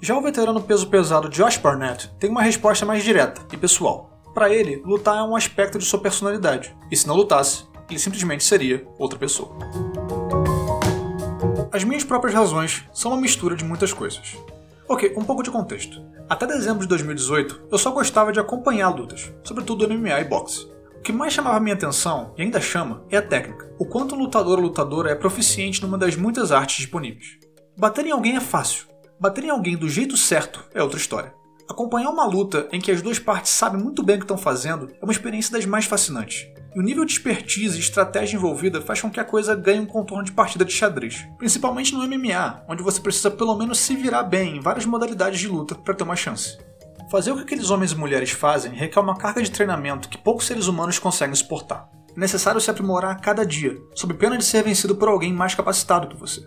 Já 0.01 0.17
o 0.17 0.23
veterano 0.23 0.63
peso 0.63 0.87
pesado 0.87 1.29
Josh 1.29 1.59
Barnett 1.59 2.11
tem 2.19 2.31
uma 2.31 2.41
resposta 2.41 2.87
mais 2.87 3.05
direta 3.05 3.43
e 3.53 3.59
pessoal. 3.59 4.14
Para 4.35 4.53
ele, 4.53 4.83
lutar 4.85 5.17
é 5.17 5.23
um 5.23 5.37
aspecto 5.37 5.79
de 5.79 5.85
sua 5.85 6.01
personalidade, 6.01 6.77
e 6.91 6.97
se 6.97 7.07
não 7.07 7.15
lutasse, 7.15 7.65
ele 7.89 8.01
simplesmente 8.01 8.43
seria 8.43 8.85
outra 8.99 9.19
pessoa. 9.19 9.57
as 11.73 11.83
minhas 11.83 12.05
próprias 12.05 12.35
razões 12.35 12.85
são 12.93 13.11
uma 13.11 13.21
mistura 13.21 13.57
de 13.57 13.65
muitas 13.65 13.93
coisas. 13.93 14.37
Ok, 14.89 15.13
um 15.17 15.25
pouco 15.25 15.43
de 15.43 15.51
contexto. 15.51 16.01
Até 16.29 16.47
dezembro 16.47 16.83
de 16.83 16.89
2018, 16.89 17.63
eu 17.71 17.79
só 17.79 17.91
gostava 17.91 18.33
de 18.33 18.39
acompanhar 18.39 18.91
lutas, 18.91 19.33
sobretudo 19.43 19.89
MMA 19.89 20.21
e 20.21 20.25
boxe. 20.25 20.67
O 20.97 21.01
que 21.01 21.13
mais 21.13 21.33
chamava 21.33 21.59
minha 21.59 21.75
atenção, 21.75 22.33
e 22.37 22.43
ainda 22.43 22.61
chama, 22.61 23.03
é 23.11 23.17
a 23.17 23.23
técnica. 23.23 23.73
O 23.79 23.85
quanto 23.85 24.15
um 24.15 24.19
lutador 24.19 24.59
ou 24.59 24.65
lutadora 24.65 25.11
é 25.11 25.15
proficiente 25.15 25.83
numa 25.83 25.99
das 25.99 26.15
muitas 26.17 26.53
artes 26.53 26.77
disponíveis. 26.77 27.39
Bater 27.77 28.07
em 28.07 28.13
alguém 28.13 28.37
é 28.37 28.41
fácil. 28.41 28.87
Bater 29.19 29.45
em 29.45 29.51
alguém 29.51 29.77
do 29.77 29.89
jeito 29.89 30.17
certo 30.17 30.65
é 30.73 30.83
outra 30.83 30.99
história. 30.99 31.35
Acompanhar 31.69 32.11
uma 32.11 32.27
luta 32.27 32.69
em 32.71 32.81
que 32.81 32.91
as 32.91 33.01
duas 33.01 33.19
partes 33.19 33.51
sabem 33.51 33.83
muito 33.83 34.03
bem 34.03 34.17
o 34.17 34.19
que 34.19 34.25
estão 34.25 34.37
fazendo 34.37 34.91
é 35.01 35.05
uma 35.05 35.13
experiência 35.13 35.53
das 35.53 35.65
mais 35.65 35.87
fascinantes. 35.87 36.47
E 36.75 36.79
o 36.79 36.83
nível 36.83 37.05
de 37.05 37.13
expertise 37.13 37.77
e 37.77 37.81
estratégia 37.81 38.37
envolvida 38.37 38.83
faz 38.83 39.01
com 39.01 39.11
que 39.11 39.19
a 39.19 39.25
coisa 39.25 39.55
ganhe 39.55 39.81
um 39.81 39.87
contorno 39.87 40.25
de 40.25 40.33
partida 40.33 40.65
de 40.65 40.73
xadrez, 40.73 41.27
principalmente 41.39 41.95
no 41.95 42.07
MMA, 42.07 42.65
onde 42.69 42.83
você 42.83 43.01
precisa 43.01 43.31
pelo 43.31 43.57
menos 43.57 43.79
se 43.79 43.97
virar 43.97 44.25
bem 44.25 44.57
em 44.57 44.61
várias 44.61 44.85
modalidades 44.85 45.41
de 45.41 45.49
luta 45.49 45.75
para 45.75 45.95
ter 45.95 46.05
uma 46.05 46.17
chance. 46.17 46.59
Fazer 47.11 47.33
o 47.33 47.37
que 47.37 47.43
aqueles 47.43 47.71
homens 47.71 47.93
e 47.93 47.97
mulheres 47.97 48.31
fazem 48.31 48.73
requer 48.73 49.01
uma 49.01 49.17
carga 49.17 49.41
de 49.41 49.51
treinamento 49.51 50.09
que 50.09 50.19
poucos 50.19 50.47
seres 50.47 50.67
humanos 50.67 50.99
conseguem 50.99 51.35
suportar. 51.35 51.89
É 52.15 52.21
necessário 52.21 52.61
se 52.61 52.71
aprimorar 52.71 53.13
a 53.13 53.19
cada 53.19 53.47
dia, 53.47 53.77
sob 53.95 54.13
pena 54.15 54.37
de 54.37 54.45
ser 54.45 54.63
vencido 54.63 54.97
por 54.97 55.09
alguém 55.09 55.33
mais 55.33 55.55
capacitado 55.55 56.09
que 56.09 56.17
você. 56.17 56.45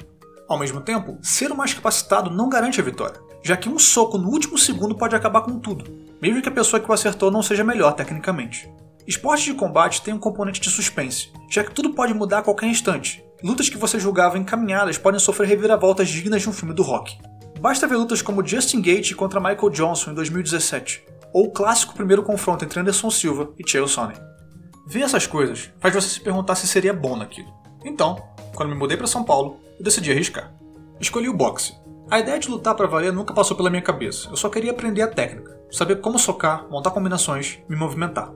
Ao 0.47 0.59
mesmo 0.59 0.79
tempo, 0.79 1.17
ser 1.21 1.51
o 1.51 1.57
mais 1.57 1.73
capacitado 1.73 2.29
não 2.29 2.49
garante 2.49 2.79
a 2.79 2.83
vitória, 2.83 3.19
já 3.47 3.55
que 3.55 3.69
um 3.69 3.79
soco 3.79 4.17
no 4.17 4.27
último 4.27 4.57
segundo 4.57 4.93
pode 4.93 5.15
acabar 5.15 5.39
com 5.39 5.57
tudo, 5.57 5.85
mesmo 6.21 6.41
que 6.41 6.49
a 6.49 6.51
pessoa 6.51 6.81
que 6.81 6.91
o 6.91 6.93
acertou 6.93 7.31
não 7.31 7.41
seja 7.41 7.63
melhor 7.63 7.93
tecnicamente. 7.93 8.69
Esportes 9.07 9.45
de 9.45 9.53
combate 9.53 10.01
têm 10.01 10.13
um 10.13 10.19
componente 10.19 10.59
de 10.59 10.69
suspense, 10.69 11.31
já 11.49 11.63
que 11.63 11.71
tudo 11.71 11.93
pode 11.93 12.13
mudar 12.13 12.39
a 12.39 12.41
qualquer 12.41 12.67
instante. 12.67 13.23
Lutas 13.41 13.69
que 13.69 13.77
você 13.77 13.97
julgava 14.01 14.37
encaminhadas 14.37 14.97
podem 14.97 15.17
sofrer 15.17 15.47
reviravoltas 15.47 16.09
dignas 16.09 16.41
de 16.41 16.49
um 16.49 16.51
filme 16.51 16.73
do 16.73 16.83
rock. 16.83 17.17
Basta 17.61 17.87
ver 17.87 17.95
lutas 17.95 18.21
como 18.21 18.45
Justin 18.45 18.81
Gate 18.81 19.15
contra 19.15 19.39
Michael 19.39 19.69
Johnson 19.69 20.11
em 20.11 20.15
2017, 20.15 21.05
ou 21.31 21.45
o 21.45 21.51
clássico 21.51 21.93
primeiro 21.93 22.23
confronto 22.23 22.65
entre 22.65 22.81
Anderson 22.81 23.09
Silva 23.09 23.53
e 23.57 23.65
Chael 23.65 23.87
Sonnen. 23.87 24.17
Ver 24.85 25.03
essas 25.03 25.25
coisas 25.25 25.71
faz 25.79 25.95
você 25.95 26.09
se 26.09 26.19
perguntar 26.19 26.55
se 26.55 26.67
seria 26.67 26.93
bom 26.93 27.15
naquilo. 27.15 27.53
Então, 27.85 28.21
quando 28.53 28.71
me 28.71 28.75
mudei 28.75 28.97
para 28.97 29.07
São 29.07 29.23
Paulo, 29.23 29.61
eu 29.77 29.85
decidi 29.85 30.11
arriscar. 30.11 30.53
Escolhi 30.99 31.29
o 31.29 31.33
boxe. 31.33 31.86
A 32.09 32.19
ideia 32.19 32.39
de 32.39 32.49
lutar 32.49 32.73
para 32.73 32.87
valer 32.87 33.11
nunca 33.11 33.33
passou 33.33 33.57
pela 33.57 33.69
minha 33.69 33.81
cabeça. 33.81 34.29
Eu 34.29 34.37
só 34.37 34.47
queria 34.47 34.71
aprender 34.71 35.01
a 35.01 35.09
técnica, 35.09 35.59
saber 35.69 35.99
como 35.99 36.17
socar, 36.17 36.65
montar 36.69 36.91
combinações, 36.91 37.59
me 37.67 37.75
movimentar. 37.75 38.31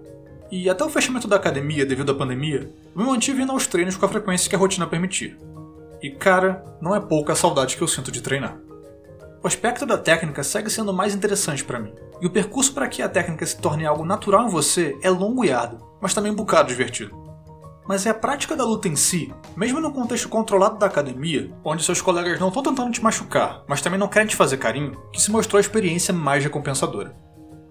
E 0.51 0.69
até 0.69 0.83
o 0.83 0.89
fechamento 0.89 1.25
da 1.25 1.37
academia 1.37 1.85
devido 1.85 2.11
à 2.11 2.15
pandemia, 2.15 2.69
eu 2.93 3.01
me 3.01 3.07
mantive 3.07 3.41
indo 3.41 3.53
aos 3.53 3.67
treinos 3.67 3.95
com 3.95 4.05
a 4.05 4.09
frequência 4.09 4.49
que 4.49 4.55
a 4.57 4.59
rotina 4.59 4.85
permitia. 4.85 5.37
E 6.01 6.11
cara, 6.11 6.65
não 6.81 6.93
é 6.93 6.99
pouca 6.99 7.31
a 7.31 7.35
saudade 7.35 7.77
que 7.77 7.81
eu 7.81 7.87
sinto 7.87 8.11
de 8.11 8.21
treinar. 8.21 8.59
O 9.41 9.47
aspecto 9.47 9.85
da 9.85 9.97
técnica 9.97 10.43
segue 10.43 10.69
sendo 10.69 10.91
mais 10.91 11.15
interessante 11.15 11.63
para 11.63 11.79
mim, 11.79 11.93
e 12.19 12.27
o 12.27 12.29
percurso 12.29 12.73
para 12.73 12.89
que 12.89 13.01
a 13.01 13.07
técnica 13.07 13.45
se 13.45 13.57
torne 13.57 13.85
algo 13.85 14.03
natural 14.03 14.45
em 14.47 14.51
você 14.51 14.97
é 15.01 15.09
longo 15.09 15.45
e 15.45 15.51
árduo, 15.51 15.79
mas 16.01 16.13
também 16.13 16.31
um 16.31 16.35
bocado 16.35 16.67
divertido 16.67 17.30
mas 17.87 18.05
é 18.05 18.09
a 18.09 18.13
prática 18.13 18.55
da 18.55 18.63
luta 18.63 18.87
em 18.87 18.95
si, 18.95 19.33
mesmo 19.55 19.79
no 19.79 19.91
contexto 19.91 20.29
controlado 20.29 20.77
da 20.77 20.85
academia, 20.85 21.51
onde 21.63 21.83
seus 21.83 22.01
colegas 22.01 22.39
não 22.39 22.47
estão 22.49 22.63
tentando 22.63 22.91
te 22.91 23.03
machucar, 23.03 23.63
mas 23.67 23.81
também 23.81 23.99
não 23.99 24.07
querem 24.07 24.27
te 24.27 24.35
fazer 24.35 24.57
carinho, 24.57 24.97
que 25.11 25.21
se 25.21 25.31
mostrou 25.31 25.57
a 25.57 25.61
experiência 25.61 26.13
mais 26.13 26.43
recompensadora. 26.43 27.15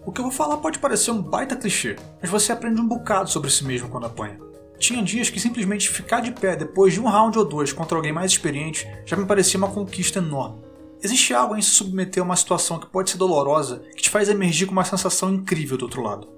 O 0.05 0.13
que 0.13 0.21
eu 0.21 0.25
vou 0.25 0.33
falar 0.33 0.57
pode 0.57 0.79
parecer 0.79 1.11
um 1.11 1.23
baita 1.23 1.57
clichê, 1.57 1.97
mas 2.21 2.31
você 2.31 2.53
aprende 2.53 2.81
um 2.81 2.89
bocado 2.89 3.31
sobre 3.31 3.51
si 3.51 3.65
mesmo 3.65 3.89
quando 3.89 4.07
apanha. 4.07 4.39
Tinha 4.79 5.03
dias 5.03 5.29
que 5.29 5.39
simplesmente 5.39 5.91
ficar 5.91 6.21
de 6.21 6.33
pé 6.33 6.57
depois 6.57 6.95
de 6.95 7.01
um 7.01 7.09
round 7.09 7.39
ou 7.39 7.45
dois 7.45 7.71
contra 7.71 7.99
alguém 7.99 8.13
mais 8.13 8.33
experiente 8.33 8.89
já 9.05 9.15
me 9.15 9.27
parecia 9.27 9.59
uma 9.59 9.71
conquista 9.71 10.19
enorme. 10.19 10.63
Existe 11.03 11.35
algo 11.35 11.55
em 11.55 11.63
se 11.63 11.71
submeter 11.71 12.23
a 12.23 12.27
uma 12.27 12.37
situação 12.37 12.79
que 12.79 12.87
pode 12.87 13.11
ser 13.11 13.19
dolorosa 13.19 13.83
que 13.95 14.03
te 14.03 14.11
faz 14.11 14.29
emergir 14.29 14.67
com 14.67 14.73
uma 14.73 14.85
sensação 14.85 15.33
incrível 15.33 15.77
do 15.77 15.85
outro 15.85 16.03
lado. 16.03 16.29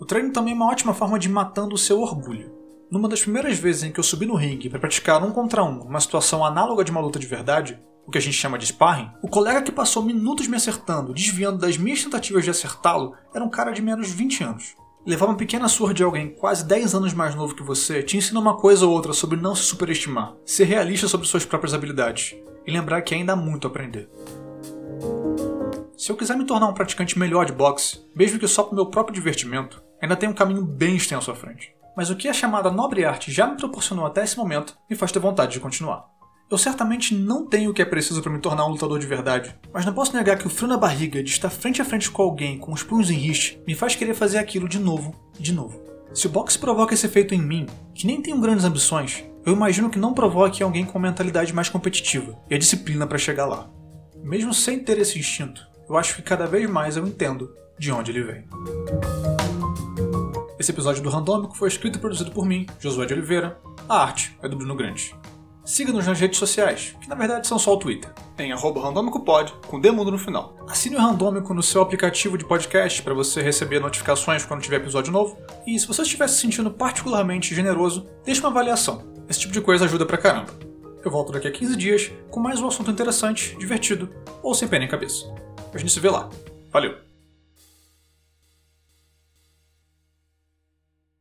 O 0.00 0.04
treino 0.04 0.32
também 0.32 0.52
é 0.52 0.56
uma 0.56 0.70
ótima 0.70 0.94
forma 0.94 1.18
de 1.18 1.28
ir 1.28 1.32
matando 1.32 1.74
o 1.74 1.78
seu 1.78 2.00
orgulho. 2.00 2.57
Numa 2.90 3.06
das 3.06 3.20
primeiras 3.20 3.58
vezes 3.58 3.82
em 3.82 3.92
que 3.92 4.00
eu 4.00 4.04
subi 4.04 4.24
no 4.24 4.34
ringue 4.34 4.70
para 4.70 4.78
praticar 4.78 5.22
um 5.22 5.30
contra 5.30 5.62
um, 5.62 5.82
uma 5.82 6.00
situação 6.00 6.42
análoga 6.42 6.82
de 6.82 6.90
uma 6.90 7.02
luta 7.02 7.18
de 7.18 7.26
verdade, 7.26 7.78
o 8.06 8.10
que 8.10 8.16
a 8.16 8.20
gente 8.20 8.38
chama 8.38 8.56
de 8.56 8.64
sparring, 8.64 9.10
o 9.22 9.28
colega 9.28 9.60
que 9.60 9.70
passou 9.70 10.02
minutos 10.02 10.48
me 10.48 10.56
acertando, 10.56 11.12
desviando 11.12 11.58
das 11.58 11.76
minhas 11.76 12.02
tentativas 12.02 12.44
de 12.44 12.50
acertá-lo, 12.50 13.14
era 13.34 13.44
um 13.44 13.50
cara 13.50 13.72
de 13.72 13.82
menos 13.82 14.10
20 14.10 14.42
anos. 14.42 14.74
Levar 15.04 15.26
uma 15.26 15.36
pequena 15.36 15.68
surra 15.68 15.92
de 15.92 16.02
alguém 16.02 16.30
quase 16.30 16.64
10 16.64 16.94
anos 16.94 17.12
mais 17.12 17.34
novo 17.34 17.54
que 17.54 17.62
você 17.62 18.02
te 18.02 18.16
ensina 18.16 18.40
uma 18.40 18.56
coisa 18.56 18.86
ou 18.86 18.92
outra 18.92 19.12
sobre 19.12 19.38
não 19.38 19.54
se 19.54 19.64
superestimar, 19.64 20.34
ser 20.46 20.64
realista 20.64 21.06
sobre 21.06 21.26
suas 21.26 21.44
próprias 21.44 21.74
habilidades 21.74 22.36
e 22.66 22.72
lembrar 22.72 23.02
que 23.02 23.14
ainda 23.14 23.34
há 23.34 23.36
muito 23.36 23.66
a 23.66 23.70
aprender. 23.70 24.08
Se 25.94 26.10
eu 26.10 26.16
quiser 26.16 26.38
me 26.38 26.46
tornar 26.46 26.68
um 26.68 26.74
praticante 26.74 27.18
melhor 27.18 27.44
de 27.44 27.52
boxe, 27.52 28.00
mesmo 28.16 28.38
que 28.38 28.48
só 28.48 28.62
para 28.62 28.72
o 28.72 28.76
meu 28.76 28.86
próprio 28.86 29.14
divertimento, 29.14 29.82
ainda 30.00 30.16
tem 30.16 30.26
um 30.26 30.34
caminho 30.34 30.64
bem 30.64 30.96
extenso 30.96 31.30
à 31.30 31.34
frente 31.34 31.76
mas 31.98 32.10
o 32.10 32.14
que 32.14 32.28
a 32.28 32.32
chamada 32.32 32.70
nobre 32.70 33.04
arte 33.04 33.32
já 33.32 33.44
me 33.44 33.56
proporcionou 33.56 34.06
até 34.06 34.22
esse 34.22 34.38
momento 34.38 34.78
me 34.88 34.94
faz 34.94 35.10
ter 35.10 35.18
vontade 35.18 35.54
de 35.54 35.58
continuar. 35.58 36.04
Eu 36.48 36.56
certamente 36.56 37.12
não 37.12 37.44
tenho 37.44 37.72
o 37.72 37.74
que 37.74 37.82
é 37.82 37.84
preciso 37.84 38.22
para 38.22 38.30
me 38.30 38.38
tornar 38.38 38.66
um 38.66 38.70
lutador 38.70 39.00
de 39.00 39.06
verdade, 39.08 39.52
mas 39.74 39.84
não 39.84 39.92
posso 39.92 40.14
negar 40.14 40.38
que 40.38 40.46
o 40.46 40.50
frio 40.50 40.68
na 40.68 40.76
barriga 40.76 41.20
de 41.20 41.28
estar 41.28 41.50
frente 41.50 41.82
a 41.82 41.84
frente 41.84 42.08
com 42.08 42.22
alguém 42.22 42.56
com 42.56 42.72
os 42.72 42.84
punhos 42.84 43.10
em 43.10 43.16
riste 43.16 43.60
me 43.66 43.74
faz 43.74 43.96
querer 43.96 44.14
fazer 44.14 44.38
aquilo 44.38 44.68
de 44.68 44.78
novo 44.78 45.12
e 45.40 45.42
de 45.42 45.52
novo. 45.52 45.82
Se 46.14 46.28
o 46.28 46.30
boxe 46.30 46.56
provoca 46.56 46.94
esse 46.94 47.04
efeito 47.04 47.34
em 47.34 47.42
mim, 47.42 47.66
que 47.92 48.06
nem 48.06 48.22
tenho 48.22 48.40
grandes 48.40 48.64
ambições, 48.64 49.24
eu 49.44 49.52
imagino 49.52 49.90
que 49.90 49.98
não 49.98 50.14
provoque 50.14 50.62
alguém 50.62 50.84
com 50.84 51.00
mentalidade 51.00 51.52
mais 51.52 51.68
competitiva 51.68 52.38
e 52.48 52.54
a 52.54 52.58
disciplina 52.58 53.08
para 53.08 53.18
chegar 53.18 53.46
lá. 53.46 53.68
Mesmo 54.22 54.54
sem 54.54 54.78
ter 54.78 54.98
esse 54.98 55.18
instinto, 55.18 55.66
eu 55.88 55.96
acho 55.96 56.14
que 56.14 56.22
cada 56.22 56.46
vez 56.46 56.70
mais 56.70 56.96
eu 56.96 57.04
entendo 57.04 57.52
de 57.76 57.90
onde 57.90 58.12
ele 58.12 58.22
vem. 58.22 58.44
Esse 60.68 60.74
episódio 60.74 61.02
do 61.02 61.08
Randômico 61.08 61.56
foi 61.56 61.66
escrito 61.66 61.96
e 61.96 61.98
produzido 61.98 62.30
por 62.30 62.44
mim, 62.44 62.66
Josué 62.78 63.06
de 63.06 63.14
Oliveira. 63.14 63.58
A 63.88 64.02
arte 64.02 64.36
é 64.42 64.46
do 64.46 64.54
Bruno 64.54 64.76
Grande. 64.76 65.14
Siga-nos 65.64 66.06
nas 66.06 66.20
redes 66.20 66.38
sociais, 66.38 66.94
que 67.00 67.08
na 67.08 67.14
verdade 67.14 67.46
são 67.46 67.58
só 67.58 67.72
o 67.72 67.78
Twitter. 67.78 68.12
Tem 68.36 68.52
arroba 68.52 68.82
randômicopod, 68.82 69.54
com 69.66 69.80
Demundo 69.80 70.10
no 70.10 70.18
final. 70.18 70.54
Assine 70.68 70.96
o 70.96 71.00
Randômico 71.00 71.54
no 71.54 71.62
seu 71.62 71.80
aplicativo 71.80 72.36
de 72.36 72.44
podcast 72.44 73.00
para 73.00 73.14
você 73.14 73.40
receber 73.40 73.80
notificações 73.80 74.44
quando 74.44 74.60
tiver 74.60 74.76
episódio 74.76 75.10
novo. 75.10 75.38
E 75.66 75.78
se 75.80 75.86
você 75.86 76.02
estiver 76.02 76.28
se 76.28 76.38
sentindo 76.38 76.70
particularmente 76.70 77.54
generoso, 77.54 78.06
deixe 78.22 78.40
uma 78.40 78.50
avaliação. 78.50 79.02
Esse 79.26 79.40
tipo 79.40 79.54
de 79.54 79.62
coisa 79.62 79.86
ajuda 79.86 80.04
pra 80.04 80.18
caramba. 80.18 80.52
Eu 81.02 81.10
volto 81.10 81.32
daqui 81.32 81.48
a 81.48 81.50
15 81.50 81.76
dias 81.76 82.12
com 82.30 82.40
mais 82.40 82.60
um 82.60 82.68
assunto 82.68 82.90
interessante, 82.90 83.56
divertido 83.56 84.10
ou 84.42 84.54
sem 84.54 84.68
pena 84.68 84.84
em 84.84 84.88
cabeça. 84.88 85.34
A 85.72 85.78
gente 85.78 85.90
se 85.90 85.98
vê 85.98 86.10
lá. 86.10 86.28
Valeu! 86.70 87.07